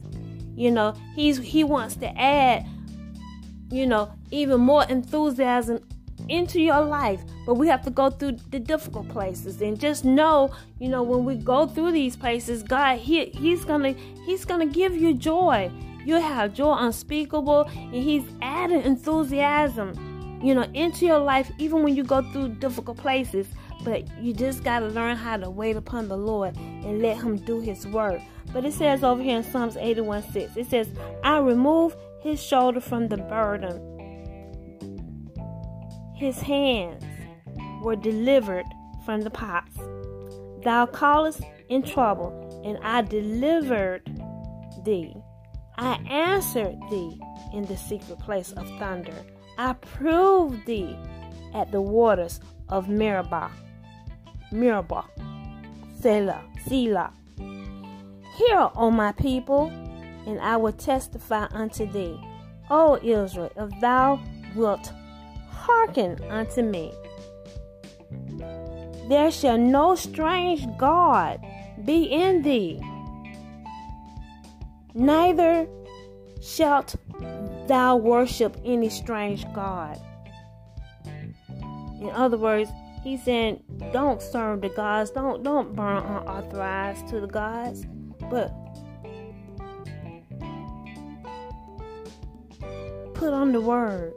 You 0.56 0.72
know, 0.72 0.94
He's 1.16 1.38
He 1.38 1.64
wants 1.64 1.96
to 1.98 2.20
add, 2.20 2.66
you 3.70 3.88
know, 3.88 4.12
even 4.32 4.62
more 4.62 4.86
enthusiasm 4.86 5.80
into 6.30 6.62
your 6.62 6.82
life. 6.82 7.22
But 7.46 7.56
we 7.56 7.68
have 7.68 7.82
to 7.84 7.90
go 7.90 8.10
through 8.10 8.38
the 8.50 8.60
difficult 8.60 9.10
places 9.10 9.62
and 9.62 9.80
just 9.80 10.06
know, 10.06 10.54
you 10.80 10.88
know, 10.88 11.04
when 11.04 11.26
we 11.26 11.36
go 11.36 11.68
through 11.68 11.92
these 11.92 12.16
places, 12.16 12.64
God, 12.64 13.00
He 13.00 13.26
He's 13.26 13.66
gonna 13.66 13.94
He's 14.26 14.46
gonna 14.46 14.66
give 14.66 14.96
you 14.96 15.14
joy. 15.14 15.72
You 16.06 16.16
have 16.16 16.54
joy 16.54 16.74
unspeakable, 16.74 17.64
and 17.76 17.94
He's 17.94 18.26
adding 18.42 18.82
enthusiasm, 18.82 20.40
you 20.44 20.54
know, 20.54 20.64
into 20.74 21.06
your 21.06 21.20
life, 21.20 21.50
even 21.58 21.84
when 21.84 21.96
you 21.96 22.04
go 22.04 22.22
through 22.32 22.50
difficult 22.56 22.98
places. 22.98 23.48
But 23.84 24.08
you 24.18 24.34
just 24.34 24.64
got 24.64 24.80
to 24.80 24.88
learn 24.88 25.18
how 25.18 25.38
to 25.38 25.50
wait 25.50 25.76
upon 25.76 26.08
the 26.08 26.18
Lord 26.18 26.56
and 26.56 27.02
let 27.02 27.18
Him 27.18 27.38
do 27.38 27.60
His 27.60 27.86
work. 27.88 28.22
But 28.52 28.66
it 28.66 28.74
says 28.74 29.04
over 29.04 29.22
here 29.22 29.38
in 29.38 29.44
Psalms 29.44 29.78
81 29.78 30.32
6, 30.32 30.58
it 30.58 30.68
says, 30.68 30.90
I 31.24 31.40
remove 31.40 31.96
His 32.22 32.42
shoulder 32.42 32.80
from 32.80 33.08
the 33.08 33.18
burden. 33.18 33.90
His 36.16 36.40
hands 36.40 37.04
were 37.82 37.96
delivered 37.96 38.66
from 39.06 39.22
the 39.22 39.30
pots. 39.30 39.78
Thou 40.64 40.86
callest 40.86 41.42
in 41.68 41.84
trouble, 41.84 42.62
and 42.64 42.78
I 42.82 43.02
delivered 43.02 44.04
thee. 44.86 45.14
I 45.78 45.96
answered 46.10 46.78
thee 46.90 47.20
in 47.54 47.66
the 47.66 47.76
secret 47.76 48.20
place 48.20 48.52
of 48.54 48.68
thunder. 48.80 49.26
I 49.58 49.74
proved 49.74 50.66
thee 50.66 50.98
at 51.54 51.72
the 51.72 51.82
waters 51.82 52.40
of 52.70 52.88
Meribah. 52.88 53.52
Meribah. 54.54 55.06
Selah. 56.00 56.42
Selah. 56.68 57.12
Hear, 58.38 58.70
O 58.76 58.92
my 58.92 59.12
people, 59.12 59.72
and 60.26 60.40
I 60.40 60.58
will 60.58 60.72
testify 60.72 61.48
unto 61.52 61.86
thee. 61.92 62.20
O 62.70 62.98
Israel, 63.04 63.52
if 63.58 63.82
thou 63.82 64.20
wilt 64.56 64.92
hearken 65.50 66.20
unto 66.30 66.62
me, 66.62 66.94
there 69.10 69.32
shall 69.32 69.58
no 69.58 69.96
strange 69.96 70.66
God 70.78 71.40
be 71.84 72.04
in 72.06 72.42
thee, 72.42 72.82
neither 74.94 75.68
shalt 76.42 76.96
thou 77.68 77.96
worship 77.96 78.58
any 78.64 78.90
strange 78.90 79.46
God. 79.54 80.00
In 81.06 82.10
other 82.14 82.38
words, 82.38 82.70
he's 83.04 83.24
said, 83.24 83.62
don't 83.92 84.22
serve 84.22 84.62
the 84.62 84.70
gods, 84.70 85.12
don't 85.12 85.44
don't 85.44 85.76
burn 85.76 85.98
unauthorized 85.98 87.08
to 87.10 87.20
the 87.20 87.28
gods, 87.28 87.86
but 88.30 88.52
put 93.14 93.34
on 93.34 93.52
the 93.52 93.62
word. 93.62 94.14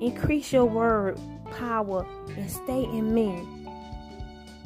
Increase 0.00 0.52
your 0.52 0.66
word 0.66 1.18
power 1.58 2.06
and 2.36 2.50
stay 2.50 2.84
in 2.84 3.14
me. 3.14 3.46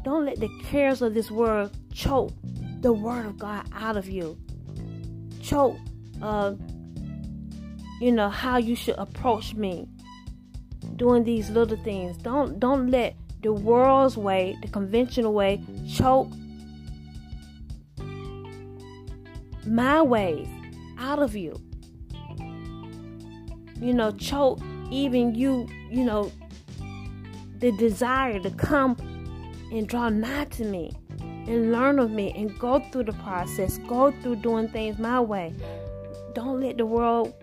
Don't 0.05 0.25
let 0.25 0.41
the 0.41 0.49
cares 0.65 1.03
of 1.03 1.15
this 1.15 1.31
world 1.31 1.71
choke 1.93 2.33
the 2.81 2.93
word 2.93 3.27
of 3.27 3.39
God 3.39 3.67
out 3.75 3.97
of 3.97 4.09
you. 4.09 4.39
Choke, 5.43 5.77
uh, 6.23 6.55
you 8.01 8.13
know 8.13 8.29
how 8.29 8.57
you 8.57 8.75
should 8.75 8.97
approach 8.97 9.55
me. 9.55 9.89
Doing 10.97 11.25
these 11.25 11.51
little 11.51 11.77
things. 11.79 12.17
Don't 12.17 12.59
don't 12.59 12.91
let 12.91 13.15
the 13.43 13.53
world's 13.53 14.17
way, 14.17 14.57
the 14.63 14.69
conventional 14.69 15.33
way, 15.33 15.63
choke 15.89 16.29
my 19.67 20.01
ways 20.01 20.49
out 20.99 21.19
of 21.19 21.37
you 21.37 21.61
you 23.81 23.95
know, 23.95 24.11
choke 24.13 24.61
even 24.91 25.35
you, 25.35 25.69
you 25.91 26.05
know, 26.05 26.33
the 27.59 27.73
desire 27.73 28.39
to 28.41 28.51
come 28.51 28.97
and 29.73 29.89
draw 29.89 30.09
nigh 30.09 30.45
to 30.45 30.65
me 30.65 30.93
and 31.21 31.73
learn 31.73 31.99
of 31.99 32.11
me 32.11 32.33
and 32.37 32.59
go 32.59 32.81
through 32.91 33.05
the 33.05 33.13
process, 33.15 33.79
go 33.89 34.13
through 34.23 34.37
doing 34.37 34.69
things 34.69 34.99
my 34.99 35.21
way. 35.21 35.55
Don't 36.35 36.61
let 36.61 36.79
the 36.79 36.87
world 36.87 37.35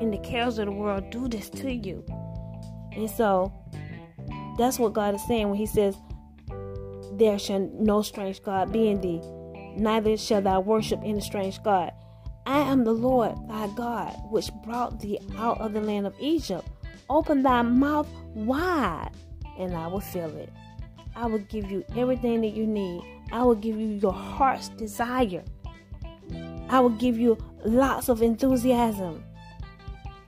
and 0.00 0.12
the 0.12 0.18
cares 0.18 0.58
of 0.58 0.66
the 0.66 0.72
world 0.72 1.10
do 1.10 1.28
this 1.28 1.48
to 1.50 1.72
you. 1.72 2.04
And 2.96 3.10
so 3.10 3.52
that's 4.58 4.78
what 4.78 4.94
God 4.94 5.14
is 5.14 5.26
saying 5.26 5.48
when 5.48 5.58
He 5.58 5.66
says, 5.66 5.96
There 7.12 7.38
shall 7.38 7.70
no 7.74 8.02
strange 8.02 8.42
God 8.42 8.72
be 8.72 8.88
in 8.88 9.00
thee, 9.00 9.20
neither 9.76 10.16
shall 10.16 10.42
thou 10.42 10.60
worship 10.60 11.00
any 11.04 11.20
strange 11.20 11.62
God. 11.62 11.92
I 12.46 12.60
am 12.60 12.84
the 12.84 12.92
Lord 12.92 13.34
thy 13.48 13.68
God, 13.74 14.16
which 14.30 14.50
brought 14.64 15.00
thee 15.00 15.18
out 15.36 15.60
of 15.60 15.72
the 15.72 15.80
land 15.80 16.06
of 16.06 16.14
Egypt. 16.20 16.66
Open 17.10 17.42
thy 17.42 17.62
mouth 17.62 18.08
wide, 18.34 19.10
and 19.58 19.76
I 19.76 19.88
will 19.88 20.00
fill 20.00 20.34
it. 20.36 20.50
I 21.14 21.26
will 21.26 21.38
give 21.38 21.70
you 21.70 21.84
everything 21.96 22.40
that 22.42 22.54
you 22.54 22.66
need. 22.66 23.02
I 23.32 23.42
will 23.42 23.54
give 23.54 23.78
you 23.78 23.88
your 23.88 24.12
heart's 24.12 24.68
desire. 24.70 25.44
I 26.68 26.80
will 26.80 26.90
give 26.90 27.18
you 27.18 27.36
lots 27.64 28.08
of 28.08 28.22
enthusiasm 28.22 29.24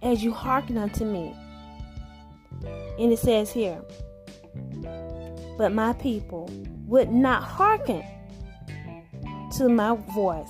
as 0.03 0.23
you 0.23 0.33
hearken 0.33 0.79
unto 0.79 1.05
me. 1.05 1.35
And 2.99 3.13
it 3.13 3.19
says 3.19 3.53
here, 3.53 3.83
but 5.57 5.73
my 5.73 5.93
people 5.95 6.51
would 6.87 7.11
not 7.11 7.43
hearken 7.43 8.05
to 9.57 9.69
my 9.69 9.95
voice 10.15 10.49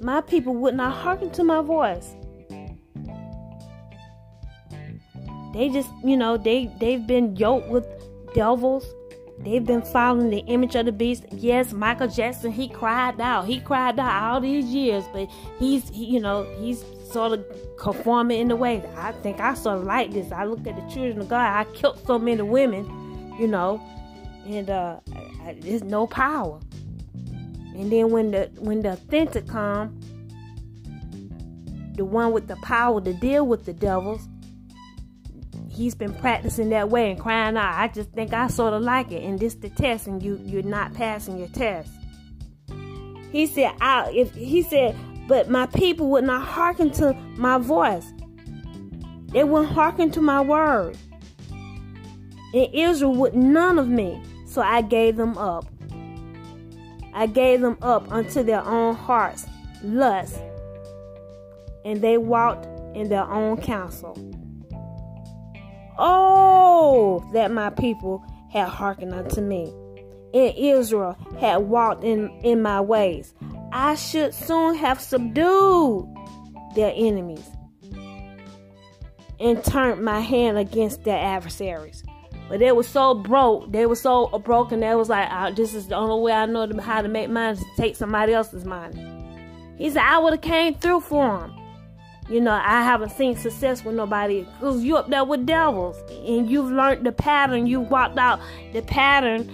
my 0.00 0.20
people 0.20 0.54
would 0.54 0.74
not 0.74 0.94
hearken 0.94 1.30
to 1.30 1.44
my 1.44 1.60
voice. 1.60 2.14
They 5.52 5.68
just, 5.68 5.90
you 6.04 6.16
know, 6.16 6.36
they 6.36 6.70
they've 6.78 7.06
been 7.06 7.36
yoked 7.36 7.68
with 7.68 7.86
devils. 8.34 8.86
They've 9.40 9.64
been 9.64 9.82
following 9.82 10.30
the 10.30 10.40
image 10.40 10.74
of 10.74 10.86
the 10.86 10.92
beast. 10.92 11.24
Yes, 11.32 11.72
Michael 11.72 12.08
Jackson, 12.08 12.52
he 12.52 12.68
cried 12.68 13.20
out. 13.20 13.46
He 13.46 13.58
cried 13.58 13.98
out 13.98 14.22
all 14.22 14.40
these 14.40 14.66
years, 14.66 15.02
but 15.14 15.30
he's, 15.58 15.88
he, 15.88 16.04
you 16.04 16.20
know, 16.20 16.44
he's 16.60 16.84
sort 17.12 17.32
of 17.32 17.44
conforming 17.78 18.40
in 18.40 18.48
the 18.48 18.56
way. 18.56 18.82
I 18.96 19.12
think 19.12 19.40
I 19.40 19.54
sort 19.54 19.78
of 19.78 19.84
like 19.84 20.12
this. 20.12 20.30
I 20.32 20.44
look 20.44 20.66
at 20.66 20.76
the 20.76 20.94
children 20.94 21.20
of 21.20 21.28
God. 21.28 21.40
I 21.40 21.64
killed 21.72 22.04
so 22.06 22.18
many 22.18 22.42
women, 22.42 23.34
you 23.38 23.46
know, 23.46 23.80
and 24.46 24.70
uh, 24.70 25.00
I, 25.44 25.56
there's 25.60 25.82
no 25.82 26.06
power. 26.06 26.60
And 27.74 27.90
then 27.90 28.10
when 28.10 28.30
the 28.32 28.50
when 28.58 28.82
the 28.82 28.92
authentic 28.92 29.46
come, 29.48 29.98
the 31.96 32.04
one 32.04 32.32
with 32.32 32.46
the 32.46 32.56
power 32.56 33.00
to 33.00 33.12
deal 33.14 33.46
with 33.46 33.64
the 33.64 33.72
devils, 33.72 34.28
he's 35.70 35.94
been 35.94 36.12
practicing 36.14 36.68
that 36.70 36.90
way 36.90 37.10
and 37.10 37.18
crying 37.18 37.56
out, 37.56 37.74
I 37.74 37.88
just 37.88 38.10
think 38.10 38.32
I 38.32 38.48
sort 38.48 38.74
of 38.74 38.82
like 38.82 39.12
it. 39.12 39.22
And 39.22 39.38
this 39.38 39.54
the 39.54 39.70
test, 39.70 40.06
and 40.06 40.22
you 40.22 40.38
you're 40.44 40.62
not 40.62 40.92
passing 40.94 41.38
your 41.38 41.48
test. 41.48 41.90
He 43.32 43.46
said, 43.46 43.72
I 43.80 44.10
if 44.10 44.34
he 44.34 44.62
said, 44.62 44.94
but 45.30 45.48
my 45.48 45.64
people 45.66 46.08
would 46.08 46.24
not 46.24 46.44
hearken 46.44 46.90
to 46.90 47.14
my 47.36 47.56
voice. 47.56 48.12
They 49.28 49.44
wouldn't 49.44 49.72
hearken 49.72 50.10
to 50.10 50.20
my 50.20 50.40
word. 50.40 50.98
And 52.52 52.68
Israel 52.74 53.14
would 53.14 53.34
none 53.36 53.78
of 53.78 53.86
me. 53.86 54.20
So 54.44 54.60
I 54.60 54.82
gave 54.82 55.14
them 55.14 55.38
up. 55.38 55.66
I 57.14 57.28
gave 57.28 57.60
them 57.60 57.78
up 57.80 58.10
unto 58.10 58.42
their 58.42 58.64
own 58.64 58.96
hearts' 58.96 59.46
lust, 59.84 60.40
and 61.84 62.02
they 62.02 62.18
walked 62.18 62.66
in 62.96 63.08
their 63.08 63.30
own 63.30 63.56
counsel. 63.58 64.16
Oh, 65.96 67.24
that 67.34 67.52
my 67.52 67.70
people 67.70 68.24
had 68.50 68.68
hearkened 68.68 69.14
unto 69.14 69.40
me, 69.40 69.72
and 70.34 70.56
Israel 70.56 71.16
had 71.38 71.58
walked 71.58 72.02
in, 72.02 72.30
in 72.42 72.62
my 72.62 72.80
ways. 72.80 73.32
I 73.72 73.94
should 73.94 74.34
soon 74.34 74.74
have 74.76 75.00
subdued 75.00 76.08
their 76.74 76.92
enemies 76.94 77.48
and 79.38 79.62
turned 79.64 80.04
my 80.04 80.20
hand 80.20 80.58
against 80.58 81.04
their 81.04 81.18
adversaries. 81.18 82.02
But 82.48 82.58
they 82.58 82.72
were 82.72 82.82
so 82.82 83.14
broke. 83.14 83.70
They 83.70 83.86
were 83.86 83.96
so 83.96 84.26
broken. 84.40 84.80
They 84.80 84.94
was 84.94 85.08
like, 85.08 85.28
oh, 85.30 85.52
this 85.52 85.72
is 85.72 85.86
the 85.86 85.94
only 85.94 86.20
way 86.20 86.32
I 86.32 86.46
know 86.46 86.68
how 86.80 87.00
to 87.00 87.08
make 87.08 87.30
money 87.30 87.56
to 87.56 87.64
take 87.76 87.94
somebody 87.94 88.32
else's 88.32 88.64
money. 88.64 89.06
He 89.78 89.88
said, 89.88 90.02
I 90.02 90.18
would 90.18 90.32
have 90.32 90.42
came 90.42 90.74
through 90.74 91.00
for 91.00 91.44
him. 91.44 91.54
You 92.28 92.40
know, 92.40 92.52
I 92.52 92.82
haven't 92.82 93.10
seen 93.10 93.36
success 93.36 93.84
with 93.84 93.94
nobody 93.94 94.42
because 94.42 94.84
you 94.84 94.96
up 94.96 95.08
there 95.08 95.24
with 95.24 95.46
devils 95.46 95.96
and 96.10 96.50
you've 96.50 96.70
learned 96.70 97.04
the 97.04 97.12
pattern. 97.12 97.66
You 97.66 97.80
walked 97.80 98.18
out 98.18 98.40
the 98.72 98.82
pattern 98.82 99.50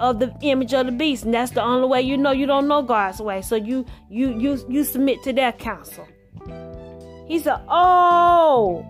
of 0.00 0.18
the 0.18 0.34
image 0.40 0.74
of 0.74 0.86
the 0.86 0.92
beast, 0.92 1.24
and 1.24 1.34
that's 1.34 1.52
the 1.52 1.62
only 1.62 1.88
way 1.88 2.02
you 2.02 2.16
know 2.16 2.32
you 2.32 2.46
don't 2.46 2.68
know 2.68 2.82
God's 2.82 3.20
way. 3.20 3.42
So 3.42 3.56
you 3.56 3.86
you 4.08 4.38
you 4.38 4.64
you 4.68 4.84
submit 4.84 5.22
to 5.24 5.32
their 5.32 5.52
counsel. 5.52 6.06
He 7.26 7.38
said, 7.38 7.60
"Oh, 7.68 8.84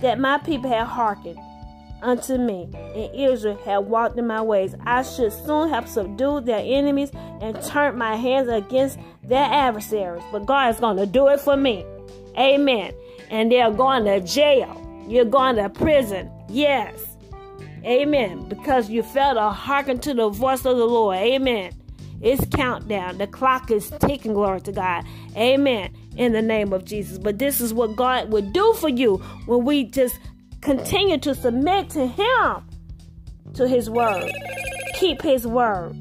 that 0.00 0.18
my 0.18 0.38
people 0.38 0.70
had 0.70 0.86
hearkened 0.86 1.38
unto 2.02 2.38
me, 2.38 2.68
and 2.74 3.14
Israel 3.14 3.58
had 3.64 3.78
walked 3.78 4.18
in 4.18 4.26
my 4.26 4.42
ways. 4.42 4.74
I 4.84 5.02
should 5.02 5.32
soon 5.32 5.68
have 5.70 5.88
subdued 5.88 6.46
their 6.46 6.62
enemies 6.64 7.10
and 7.40 7.60
turned 7.62 7.98
my 7.98 8.16
hands 8.16 8.48
against 8.48 8.98
their 9.22 9.44
adversaries. 9.44 10.22
But 10.32 10.46
God 10.46 10.74
is 10.74 10.80
going 10.80 10.96
to 10.96 11.06
do 11.06 11.28
it 11.28 11.40
for 11.40 11.56
me. 11.56 11.84
Amen. 12.36 12.92
And 13.30 13.50
they're 13.50 13.70
going 13.70 14.04
to 14.04 14.20
jail. 14.20 14.84
You're 15.08 15.24
going 15.24 15.56
to 15.56 15.68
prison. 15.68 16.30
Yes. 16.48 17.07
Amen. 17.84 18.48
Because 18.48 18.88
you 18.90 19.02
failed 19.02 19.36
to 19.36 19.50
hearken 19.50 19.98
to 20.00 20.14
the 20.14 20.28
voice 20.28 20.64
of 20.64 20.76
the 20.76 20.86
Lord. 20.86 21.16
Amen. 21.16 21.72
It's 22.20 22.44
countdown. 22.54 23.18
The 23.18 23.26
clock 23.26 23.70
is 23.70 23.90
ticking. 24.00 24.34
Glory 24.34 24.60
to 24.62 24.72
God. 24.72 25.04
Amen. 25.36 25.94
In 26.16 26.32
the 26.32 26.42
name 26.42 26.72
of 26.72 26.84
Jesus. 26.84 27.18
But 27.18 27.38
this 27.38 27.60
is 27.60 27.72
what 27.72 27.94
God 27.96 28.30
would 28.30 28.52
do 28.52 28.74
for 28.74 28.88
you 28.88 29.18
when 29.46 29.64
we 29.64 29.84
just 29.84 30.18
Continue 30.60 31.18
to 31.18 31.34
submit 31.34 31.88
to 31.90 32.06
Him, 32.06 32.64
to 33.54 33.68
His 33.68 33.88
word. 33.88 34.30
Keep 34.94 35.22
His 35.22 35.46
word. 35.46 35.96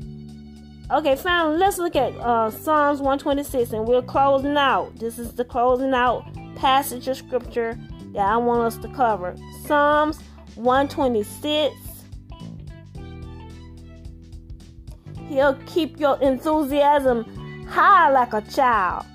Okay, 0.90 1.16
family, 1.16 1.58
let's 1.58 1.78
look 1.78 1.96
at 1.96 2.16
uh, 2.16 2.50
Psalms 2.50 3.00
126 3.00 3.74
and 3.74 3.88
we're 3.88 4.02
closing 4.02 4.58
out. 4.58 4.98
This 4.98 5.20
is 5.20 5.34
the 5.34 5.44
closing 5.44 5.94
out 5.94 6.26
passage 6.56 7.08
of 7.08 7.18
scripture 7.18 7.78
that 8.14 8.26
I 8.26 8.38
want 8.38 8.62
us 8.62 8.78
to 8.80 8.88
cover. 8.90 9.36
Psalms 9.66 10.20
126. 10.58 11.74
He'll 15.28 15.56
keep 15.66 16.00
your 16.00 16.20
enthusiasm 16.22 17.66
high 17.68 18.10
like 18.10 18.34
a 18.34 18.42
child. 18.42 19.06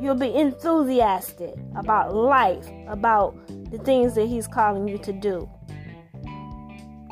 You'll 0.00 0.14
be 0.14 0.34
enthusiastic 0.34 1.54
about 1.76 2.14
life, 2.14 2.68
about 2.88 3.36
the 3.70 3.78
things 3.78 4.14
that 4.14 4.26
He's 4.26 4.46
calling 4.46 4.88
you 4.88 4.98
to 4.98 5.12
do 5.12 5.48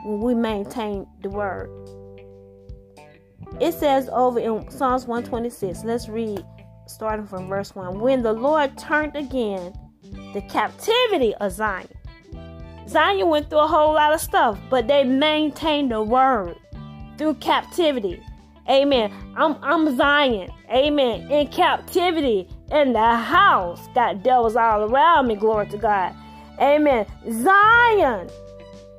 when 0.05 0.21
we 0.21 0.35
maintain 0.35 1.07
the 1.23 1.31
Word. 1.31 1.71
It 3.61 3.75
says 3.75 4.09
over 4.13 4.39
in 4.39 4.71
Psalms 4.71 5.07
126, 5.07 5.85
let's 5.85 6.09
read 6.09 6.45
starting 6.87 7.27
from 7.27 7.49
verse 7.49 7.75
1. 7.75 8.01
When 8.01 8.23
the 8.23 8.33
Lord 8.33 8.77
turned 8.79 9.17
again 9.17 9.73
the 10.35 10.43
captivity 10.43 11.35
of 11.37 11.53
Zion. 11.53 11.89
Zion 12.93 13.29
went 13.29 13.49
through 13.49 13.61
a 13.61 13.67
whole 13.67 13.95
lot 13.95 14.13
of 14.13 14.21
stuff, 14.21 14.59
but 14.69 14.87
they 14.87 15.03
maintained 15.03 15.91
the 15.91 16.03
word 16.03 16.57
through 17.17 17.35
captivity. 17.35 18.23
Amen. 18.69 19.11
I'm 19.37 19.57
I'm 19.63 19.97
Zion. 19.97 20.51
Amen. 20.71 21.31
In 21.31 21.49
captivity 21.49 22.49
in 22.71 22.93
the 22.93 23.17
house. 23.17 23.89
Got 23.95 24.23
devils 24.23 24.57
all 24.57 24.83
around 24.83 25.27
me. 25.27 25.37
Glory 25.37 25.67
to 25.69 25.79
God. 25.79 26.15
Amen. 26.61 27.07
Zion. 27.31 28.29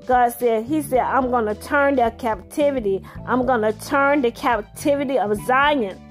God 0.06 0.30
said, 0.30 0.66
He 0.66 0.82
said, 0.82 1.00
I'm 1.00 1.30
going 1.30 1.46
to 1.46 1.56
turn 1.56 1.96
their 1.96 2.12
captivity. 2.12 3.02
I'm 3.26 3.46
going 3.46 3.62
to 3.62 3.74
turn 3.74 4.22
the 4.22 4.32
captivity 4.32 5.18
of 5.18 5.38
Zion. 5.46 6.02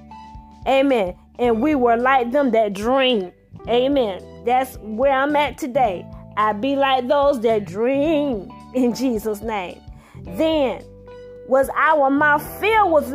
Amen. 0.66 1.16
And 1.38 1.60
we 1.60 1.74
were 1.74 1.96
like 1.96 2.30
them 2.30 2.52
that 2.52 2.72
dream. 2.72 3.32
Amen. 3.68 4.44
That's 4.46 4.76
where 4.78 5.12
I'm 5.12 5.36
at 5.36 5.58
today. 5.58 6.06
I 6.36 6.52
be 6.52 6.76
like 6.76 7.08
those 7.08 7.40
that 7.42 7.64
dream 7.64 8.50
in 8.74 8.94
Jesus' 8.94 9.40
name. 9.42 9.80
Then 10.22 10.84
was 11.48 11.68
our 11.76 12.10
mouth 12.10 12.42
filled 12.60 12.92
with 12.92 13.08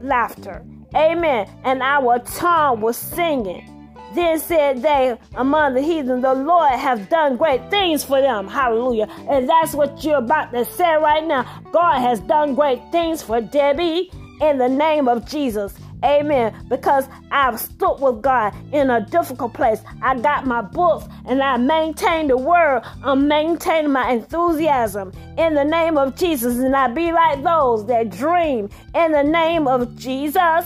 laughter. 0.00 0.64
Amen. 0.94 1.48
And 1.64 1.82
our 1.82 2.18
tongue 2.20 2.80
was 2.80 2.96
singing. 2.96 3.74
Then 4.14 4.38
said 4.40 4.82
they 4.82 5.18
among 5.34 5.74
the 5.74 5.82
heathen, 5.82 6.22
The 6.22 6.34
Lord 6.34 6.72
have 6.72 7.08
done 7.10 7.36
great 7.36 7.70
things 7.70 8.02
for 8.02 8.20
them. 8.20 8.48
Hallelujah. 8.48 9.06
And 9.28 9.48
that's 9.48 9.74
what 9.74 10.02
you're 10.02 10.16
about 10.16 10.52
to 10.52 10.64
say 10.64 10.96
right 10.96 11.24
now. 11.24 11.62
God 11.72 12.00
has 12.00 12.20
done 12.20 12.54
great 12.54 12.80
things 12.90 13.22
for 13.22 13.40
Debbie 13.40 14.10
in 14.40 14.58
the 14.58 14.68
name 14.68 15.08
of 15.08 15.28
Jesus. 15.28 15.74
Amen. 16.04 16.54
Because 16.68 17.08
I've 17.30 17.58
stood 17.58 18.00
with 18.00 18.22
God 18.22 18.54
in 18.72 18.90
a 18.90 19.04
difficult 19.04 19.54
place. 19.54 19.80
I 20.02 20.18
got 20.18 20.46
my 20.46 20.62
books 20.62 21.06
and 21.26 21.42
I 21.42 21.56
maintain 21.56 22.28
the 22.28 22.36
word. 22.36 22.82
I'm 23.02 23.26
maintaining 23.26 23.92
my 23.92 24.10
enthusiasm 24.10 25.12
in 25.36 25.54
the 25.54 25.64
name 25.64 25.98
of 25.98 26.16
Jesus. 26.16 26.58
And 26.58 26.74
I 26.76 26.88
be 26.88 27.12
like 27.12 27.42
those 27.42 27.86
that 27.86 28.10
dream 28.10 28.68
in 28.94 29.12
the 29.12 29.24
name 29.24 29.66
of 29.66 29.96
Jesus. 29.96 30.64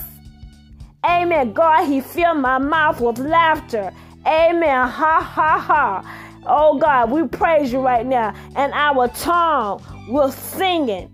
Amen. 1.05 1.53
God, 1.53 1.87
He 1.87 2.01
filled 2.01 2.39
my 2.39 2.59
mouth 2.59 3.01
with 3.01 3.19
laughter. 3.19 3.93
Amen. 4.27 4.89
Ha 4.89 5.21
ha 5.21 5.59
ha. 5.59 6.19
Oh 6.47 6.79
God, 6.79 7.11
we 7.11 7.27
praise 7.27 7.73
you 7.73 7.81
right 7.81 8.07
now. 8.07 8.35
And 8.57 8.73
our 8.73 9.09
tongue 9.09 9.83
will 10.09 10.31
singing. 10.31 11.11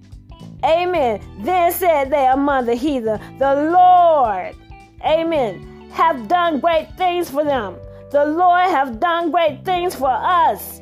Amen. 0.64 1.20
Then 1.40 1.72
said 1.72 2.10
they 2.10 2.26
among 2.26 2.66
the 2.66 2.74
heathen, 2.74 3.20
The 3.38 3.70
Lord, 3.72 4.56
amen, 5.04 5.90
have 5.90 6.28
done 6.28 6.60
great 6.60 6.88
things 6.96 7.30
for 7.30 7.44
them. 7.44 7.76
The 8.10 8.24
Lord 8.24 8.68
have 8.68 9.00
done 9.00 9.30
great 9.30 9.64
things 9.64 9.94
for 9.94 10.10
us, 10.10 10.80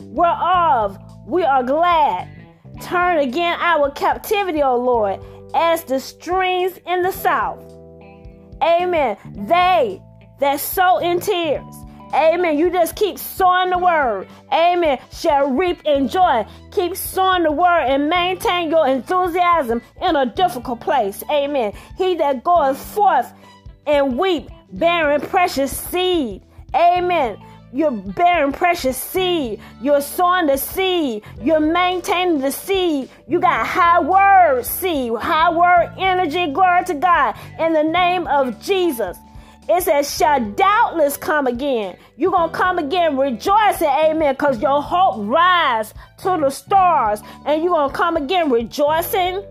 whereof 0.00 0.98
we 1.26 1.44
are 1.44 1.62
glad. 1.62 2.28
Turn 2.82 3.18
again 3.18 3.58
our 3.60 3.90
captivity, 3.90 4.62
O 4.62 4.76
Lord, 4.76 5.20
as 5.54 5.84
the 5.84 5.98
streams 5.98 6.78
in 6.86 7.02
the 7.02 7.12
south. 7.12 7.62
Amen. 8.62 9.16
They 9.46 10.02
that 10.40 10.60
sow 10.60 10.98
in 10.98 11.20
tears 11.20 11.74
Amen. 12.14 12.58
You 12.58 12.70
just 12.70 12.96
keep 12.96 13.18
sowing 13.18 13.70
the 13.70 13.78
word. 13.78 14.28
Amen. 14.52 14.98
Shall 15.12 15.50
reap 15.50 15.84
in 15.84 16.08
joy. 16.08 16.46
Keep 16.70 16.96
sowing 16.96 17.42
the 17.42 17.52
word 17.52 17.84
and 17.86 18.08
maintain 18.08 18.70
your 18.70 18.86
enthusiasm 18.86 19.82
in 20.00 20.16
a 20.16 20.26
difficult 20.26 20.80
place. 20.80 21.22
Amen. 21.30 21.72
He 21.96 22.14
that 22.16 22.44
goeth 22.44 22.78
forth 22.78 23.32
and 23.86 24.18
weep, 24.18 24.48
bearing 24.72 25.20
precious 25.20 25.76
seed. 25.76 26.42
Amen. 26.74 27.38
You're 27.72 27.90
bearing 27.90 28.52
precious 28.52 28.96
seed. 28.96 29.60
You're 29.82 30.00
sowing 30.00 30.46
the 30.46 30.56
seed. 30.56 31.24
You're 31.42 31.60
maintaining 31.60 32.38
the 32.38 32.52
seed. 32.52 33.10
You 33.28 33.40
got 33.40 33.66
high 33.66 34.00
word 34.00 34.64
seed, 34.64 35.12
high 35.14 35.50
word 35.50 35.92
energy. 35.98 36.52
Glory 36.52 36.84
to 36.84 36.94
God. 36.94 37.34
In 37.58 37.72
the 37.72 37.82
name 37.82 38.26
of 38.28 38.60
Jesus. 38.62 39.18
It 39.68 39.82
says, 39.82 40.16
shall 40.16 40.40
doubtless 40.52 41.16
come 41.16 41.46
again. 41.46 41.96
You're 42.16 42.30
going 42.30 42.50
to 42.50 42.56
come 42.56 42.78
again 42.78 43.16
rejoicing, 43.16 43.88
amen, 43.88 44.34
because 44.34 44.62
your 44.62 44.80
hope 44.80 45.26
rise 45.26 45.92
to 46.18 46.38
the 46.40 46.50
stars. 46.50 47.20
And 47.44 47.62
you're 47.62 47.74
going 47.74 47.90
to 47.90 47.96
come 47.96 48.16
again 48.16 48.50
rejoicing 48.50 49.44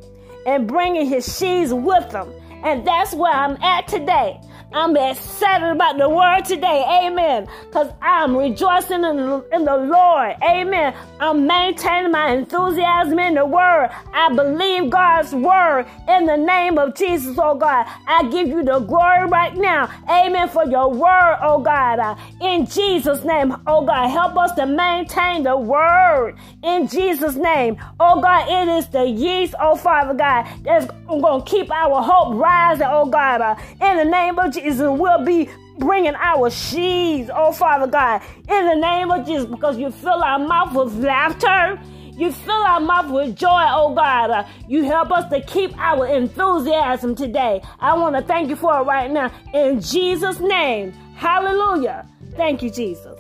and 0.47 0.67
bringing 0.67 1.05
his 1.05 1.37
sheaves 1.37 1.73
with 1.73 2.09
them. 2.11 2.31
And 2.63 2.87
that's 2.87 3.13
where 3.13 3.33
I'm 3.33 3.61
at 3.61 3.87
today. 3.87 4.39
I'm 4.73 4.95
excited 4.97 5.69
about 5.71 5.97
the 5.97 6.09
word 6.09 6.43
today. 6.45 6.83
Amen. 7.05 7.47
Because 7.67 7.91
I'm 8.01 8.35
rejoicing 8.35 9.03
in, 9.03 9.43
in 9.53 9.65
the 9.65 9.77
Lord. 9.77 10.35
Amen. 10.43 10.93
I'm 11.19 11.47
maintaining 11.47 12.11
my 12.11 12.31
enthusiasm 12.31 13.19
in 13.19 13.35
the 13.35 13.45
word. 13.45 13.89
I 14.13 14.33
believe 14.33 14.89
God's 14.89 15.33
word 15.33 15.85
in 16.07 16.25
the 16.25 16.37
name 16.37 16.77
of 16.77 16.95
Jesus, 16.95 17.37
oh 17.39 17.55
God. 17.55 17.85
I 18.07 18.23
give 18.29 18.47
you 18.47 18.63
the 18.63 18.79
glory 18.79 19.27
right 19.27 19.55
now. 19.55 19.89
Amen. 20.09 20.49
For 20.49 20.65
your 20.65 20.89
word, 20.89 21.37
oh 21.41 21.59
God. 21.59 21.99
Uh, 21.99 22.15
in 22.41 22.65
Jesus' 22.65 23.23
name, 23.23 23.55
oh 23.67 23.85
God. 23.85 24.07
Help 24.09 24.37
us 24.37 24.53
to 24.53 24.65
maintain 24.65 25.43
the 25.43 25.57
word 25.57 26.35
in 26.63 26.87
Jesus' 26.87 27.35
name. 27.35 27.77
Oh 27.99 28.21
God, 28.21 28.47
it 28.49 28.67
is 28.77 28.87
the 28.87 29.05
yeast, 29.05 29.55
oh 29.59 29.75
Father 29.75 30.13
God, 30.13 30.47
that's 30.63 30.87
going 31.07 31.43
to 31.43 31.49
keep 31.49 31.71
our 31.71 32.01
hope 32.01 32.35
rising, 32.35 32.87
oh 32.89 33.05
God. 33.05 33.41
Uh, 33.41 33.55
in 33.81 33.97
the 33.97 34.05
name 34.05 34.39
of 34.39 34.51
Jesus. 34.55 34.75
Jesus 34.75 34.99
will 34.99 35.23
be 35.23 35.49
bringing 35.77 36.15
our 36.15 36.49
sheaves, 36.49 37.29
oh 37.33 37.51
Father 37.51 37.87
God, 37.87 38.21
in 38.49 38.65
the 38.67 38.75
name 38.75 39.11
of 39.11 39.25
Jesus, 39.25 39.45
because 39.45 39.77
you 39.77 39.91
fill 39.91 40.23
our 40.23 40.39
mouth 40.39 40.73
with 40.73 40.95
laughter. 41.03 41.79
You 42.17 42.31
fill 42.31 42.53
our 42.53 42.79
mouth 42.79 43.11
with 43.11 43.35
joy, 43.35 43.65
oh 43.69 43.93
God. 43.93 44.31
Uh, 44.31 44.47
you 44.69 44.83
help 44.85 45.11
us 45.11 45.29
to 45.31 45.41
keep 45.41 45.77
our 45.77 46.07
enthusiasm 46.07 47.13
today. 47.13 47.61
I 47.79 47.93
want 47.97 48.15
to 48.15 48.21
thank 48.21 48.49
you 48.49 48.55
for 48.55 48.79
it 48.79 48.83
right 48.83 49.11
now. 49.11 49.31
In 49.53 49.81
Jesus' 49.81 50.39
name. 50.39 50.93
Hallelujah. 51.15 52.07
Thank 52.35 52.63
you, 52.63 52.69
Jesus. 52.69 53.14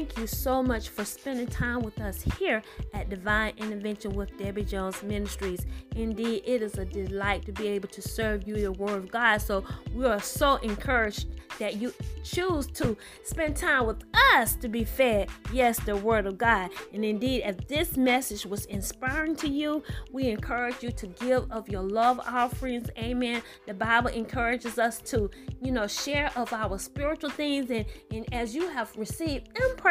Thank 0.00 0.16
you 0.16 0.26
so 0.26 0.62
much 0.62 0.88
for 0.88 1.04
spending 1.04 1.46
time 1.46 1.82
with 1.82 2.00
us 2.00 2.22
here 2.38 2.62
at 2.94 3.10
Divine 3.10 3.52
Intervention 3.58 4.14
with 4.14 4.34
Debbie 4.38 4.64
Jones 4.64 5.02
Ministries. 5.02 5.66
Indeed, 5.94 6.42
it 6.46 6.62
is 6.62 6.78
a 6.78 6.86
delight 6.86 7.44
to 7.44 7.52
be 7.52 7.68
able 7.68 7.88
to 7.88 8.00
serve 8.00 8.48
you 8.48 8.56
the 8.56 8.72
Word 8.72 8.96
of 8.96 9.10
God. 9.10 9.42
So 9.42 9.62
we 9.92 10.06
are 10.06 10.18
so 10.18 10.56
encouraged 10.56 11.26
that 11.58 11.76
you 11.76 11.92
choose 12.24 12.66
to 12.68 12.96
spend 13.24 13.56
time 13.56 13.86
with 13.86 14.02
us 14.32 14.54
to 14.54 14.68
be 14.68 14.84
fed, 14.84 15.28
yes, 15.52 15.78
the 15.80 15.94
Word 15.94 16.24
of 16.24 16.38
God. 16.38 16.70
And 16.94 17.04
indeed, 17.04 17.42
if 17.44 17.68
this 17.68 17.98
message 17.98 18.46
was 18.46 18.64
inspiring 18.66 19.36
to 19.36 19.48
you, 19.48 19.82
we 20.10 20.28
encourage 20.30 20.82
you 20.82 20.92
to 20.92 21.08
give 21.08 21.52
of 21.52 21.68
your 21.68 21.82
love 21.82 22.20
offerings. 22.20 22.88
Amen. 22.96 23.42
The 23.66 23.74
Bible 23.74 24.08
encourages 24.08 24.78
us 24.78 25.02
to, 25.02 25.30
you 25.60 25.72
know, 25.72 25.86
share 25.86 26.30
of 26.36 26.54
our 26.54 26.78
spiritual 26.78 27.28
things. 27.28 27.70
And, 27.70 27.84
and 28.10 28.32
as 28.32 28.54
you 28.54 28.66
have 28.70 28.96
received 28.96 29.48
impartation, 29.58 29.90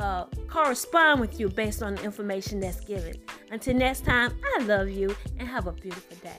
uh, 0.00 0.24
correspond 0.48 1.20
with 1.20 1.38
you 1.38 1.48
based 1.48 1.82
on 1.82 1.94
the 1.94 2.02
information 2.02 2.58
that's 2.60 2.80
given. 2.80 3.14
Until 3.50 3.74
next 3.74 4.04
time, 4.04 4.32
I 4.56 4.64
love 4.64 4.88
you 4.88 5.14
and 5.38 5.46
have 5.46 5.66
a 5.66 5.72
beautiful 5.72 6.16
day. 6.16 6.36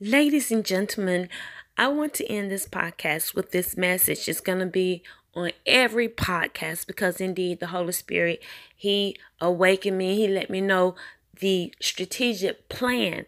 Ladies 0.00 0.50
and 0.52 0.64
gentlemen, 0.64 1.28
I 1.76 1.88
want 1.88 2.14
to 2.14 2.26
end 2.26 2.50
this 2.50 2.66
podcast 2.66 3.34
with 3.34 3.50
this 3.50 3.76
message. 3.76 4.28
It's 4.28 4.40
going 4.40 4.60
to 4.60 4.66
be 4.66 5.02
on 5.34 5.50
every 5.66 6.08
podcast 6.08 6.86
because 6.86 7.20
indeed 7.20 7.60
the 7.60 7.68
Holy 7.68 7.92
Spirit, 7.92 8.42
He 8.74 9.16
awakened 9.40 9.98
me. 9.98 10.16
He 10.16 10.28
let 10.28 10.50
me 10.50 10.60
know 10.60 10.94
the 11.40 11.74
strategic 11.80 12.68
plan 12.68 13.26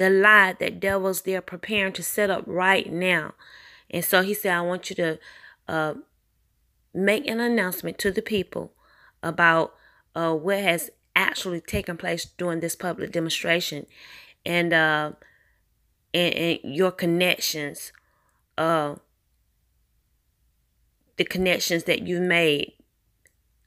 the 0.00 0.08
lie 0.08 0.54
that 0.58 0.80
devils 0.80 1.22
they're 1.22 1.42
preparing 1.42 1.92
to 1.92 2.02
set 2.02 2.30
up 2.30 2.42
right 2.46 2.90
now. 2.90 3.34
And 3.90 4.02
so 4.02 4.22
he 4.22 4.32
said, 4.32 4.54
I 4.54 4.62
want 4.62 4.88
you 4.88 4.96
to 4.96 5.18
uh, 5.68 5.94
make 6.94 7.26
an 7.26 7.38
announcement 7.38 7.98
to 7.98 8.10
the 8.10 8.22
people 8.22 8.72
about 9.22 9.74
uh, 10.14 10.32
what 10.32 10.60
has 10.60 10.88
actually 11.14 11.60
taken 11.60 11.98
place 11.98 12.24
during 12.24 12.60
this 12.60 12.74
public 12.74 13.12
demonstration 13.12 13.84
and 14.46 14.72
uh, 14.72 15.12
and, 16.14 16.34
and 16.34 16.58
your 16.64 16.92
connections, 16.92 17.92
uh, 18.56 18.94
the 21.18 21.24
connections 21.24 21.84
that 21.84 22.06
you 22.06 22.22
made. 22.22 22.72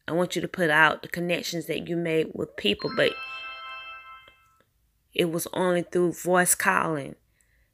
I 0.07 0.13
want 0.13 0.35
you 0.35 0.41
to 0.41 0.47
put 0.47 0.71
out 0.71 1.03
the 1.03 1.09
connections 1.09 1.67
that 1.67 1.87
you 1.87 1.95
made 1.95 2.31
with 2.33 2.57
people, 2.57 2.91
but 2.95 3.13
it 5.13 5.31
was 5.31 5.47
only 5.53 5.83
through 5.83 6.13
voice 6.13 6.55
calling. 6.55 7.15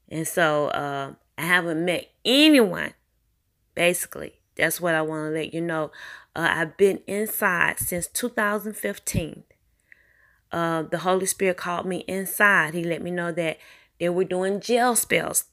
And 0.08 0.26
so 0.26 0.68
uh, 0.68 1.14
I 1.38 1.42
haven't 1.42 1.84
met 1.84 2.10
anyone, 2.24 2.94
basically. 3.74 4.34
That's 4.56 4.80
what 4.80 4.94
I 4.94 5.02
want 5.02 5.28
to 5.28 5.30
let 5.30 5.54
you 5.54 5.60
know. 5.60 5.90
Uh, 6.34 6.48
I've 6.50 6.76
been 6.76 7.00
inside 7.06 7.78
since 7.78 8.06
2015. 8.08 9.44
Uh, 10.52 10.82
the 10.82 10.98
Holy 10.98 11.26
Spirit 11.26 11.56
called 11.56 11.86
me 11.86 11.98
inside. 12.08 12.74
He 12.74 12.84
let 12.84 13.02
me 13.02 13.10
know 13.10 13.32
that 13.32 13.58
they 13.98 14.08
were 14.08 14.24
doing 14.24 14.60
jail 14.60 14.96
spells, 14.96 15.44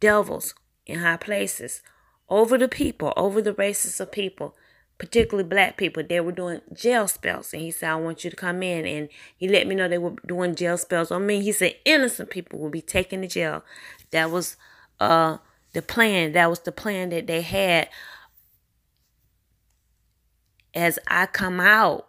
devils 0.00 0.54
in 0.86 1.00
high 1.00 1.16
places, 1.16 1.80
over 2.28 2.58
the 2.58 2.68
people, 2.68 3.12
over 3.16 3.40
the 3.40 3.54
races 3.54 4.00
of 4.00 4.12
people, 4.12 4.54
particularly 4.98 5.48
black 5.48 5.76
people. 5.76 6.02
They 6.02 6.20
were 6.20 6.32
doing 6.32 6.60
jail 6.72 7.08
spells. 7.08 7.52
And 7.52 7.62
he 7.62 7.70
said, 7.70 7.90
I 7.90 7.96
want 7.96 8.24
you 8.24 8.30
to 8.30 8.36
come 8.36 8.62
in. 8.62 8.86
And 8.86 9.08
he 9.36 9.48
let 9.48 9.66
me 9.66 9.74
know 9.74 9.88
they 9.88 9.98
were 9.98 10.14
doing 10.26 10.54
jail 10.54 10.78
spells 10.78 11.10
on 11.10 11.26
me. 11.26 11.42
He 11.42 11.52
said, 11.52 11.74
innocent 11.84 12.30
people 12.30 12.58
will 12.58 12.70
be 12.70 12.82
taken 12.82 13.22
to 13.22 13.28
jail. 13.28 13.64
That 14.10 14.30
was 14.30 14.56
uh, 15.00 15.38
the 15.72 15.82
plan. 15.82 16.32
That 16.32 16.50
was 16.50 16.60
the 16.60 16.72
plan 16.72 17.10
that 17.10 17.26
they 17.26 17.42
had 17.42 17.88
as 20.74 20.98
I 21.06 21.26
come 21.26 21.60
out 21.60 22.08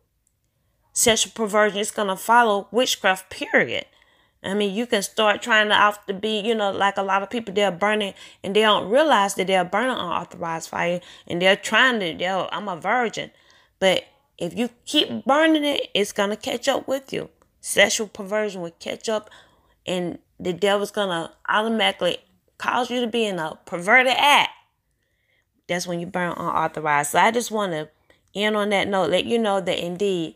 sexual 0.93 1.31
perversion 1.33 1.79
is 1.79 1.91
going 1.91 2.07
to 2.07 2.15
follow 2.15 2.67
witchcraft, 2.71 3.29
period. 3.29 3.85
I 4.43 4.55
mean, 4.55 4.73
you 4.73 4.87
can 4.87 5.03
start 5.03 5.41
trying 5.41 5.69
to 5.69 5.75
off 5.75 6.05
to 6.07 6.13
be, 6.13 6.39
you 6.39 6.55
know, 6.55 6.71
like 6.71 6.97
a 6.97 7.03
lot 7.03 7.21
of 7.21 7.29
people, 7.29 7.53
they're 7.53 7.71
burning 7.71 8.15
and 8.43 8.55
they 8.55 8.61
don't 8.61 8.89
realize 8.89 9.35
that 9.35 9.47
they're 9.47 9.63
burning 9.63 9.91
unauthorized 9.91 10.69
fire 10.69 10.99
and 11.27 11.41
they're 11.41 11.55
trying 11.55 11.99
to, 11.99 12.17
they're, 12.17 12.51
I'm 12.53 12.67
a 12.67 12.75
virgin. 12.75 13.29
But 13.79 14.05
if 14.39 14.57
you 14.57 14.69
keep 14.85 15.25
burning 15.25 15.63
it, 15.63 15.89
it's 15.93 16.11
to 16.31 16.35
catch 16.35 16.67
up 16.67 16.87
with 16.87 17.13
you. 17.13 17.29
Sexual 17.59 18.07
perversion 18.07 18.61
will 18.61 18.71
catch 18.71 19.07
up 19.07 19.29
and 19.85 20.17
the 20.39 20.53
devil's 20.53 20.91
to 21.09 21.31
automatically 21.47 22.17
cause 22.57 22.89
you 22.89 22.99
to 23.01 23.07
be 23.07 23.25
in 23.25 23.37
a 23.37 23.59
perverted 23.65 24.13
act. 24.17 24.49
That's 25.67 25.85
when 25.85 25.99
you 25.99 26.07
burn 26.07 26.31
unauthorized. 26.31 27.11
So 27.11 27.19
I 27.19 27.29
just 27.29 27.51
want 27.51 27.73
to 27.73 27.89
end 28.33 28.57
on 28.57 28.69
that 28.69 28.87
note, 28.87 29.11
let 29.11 29.25
you 29.25 29.37
know 29.37 29.61
that 29.61 29.85
indeed 29.85 30.35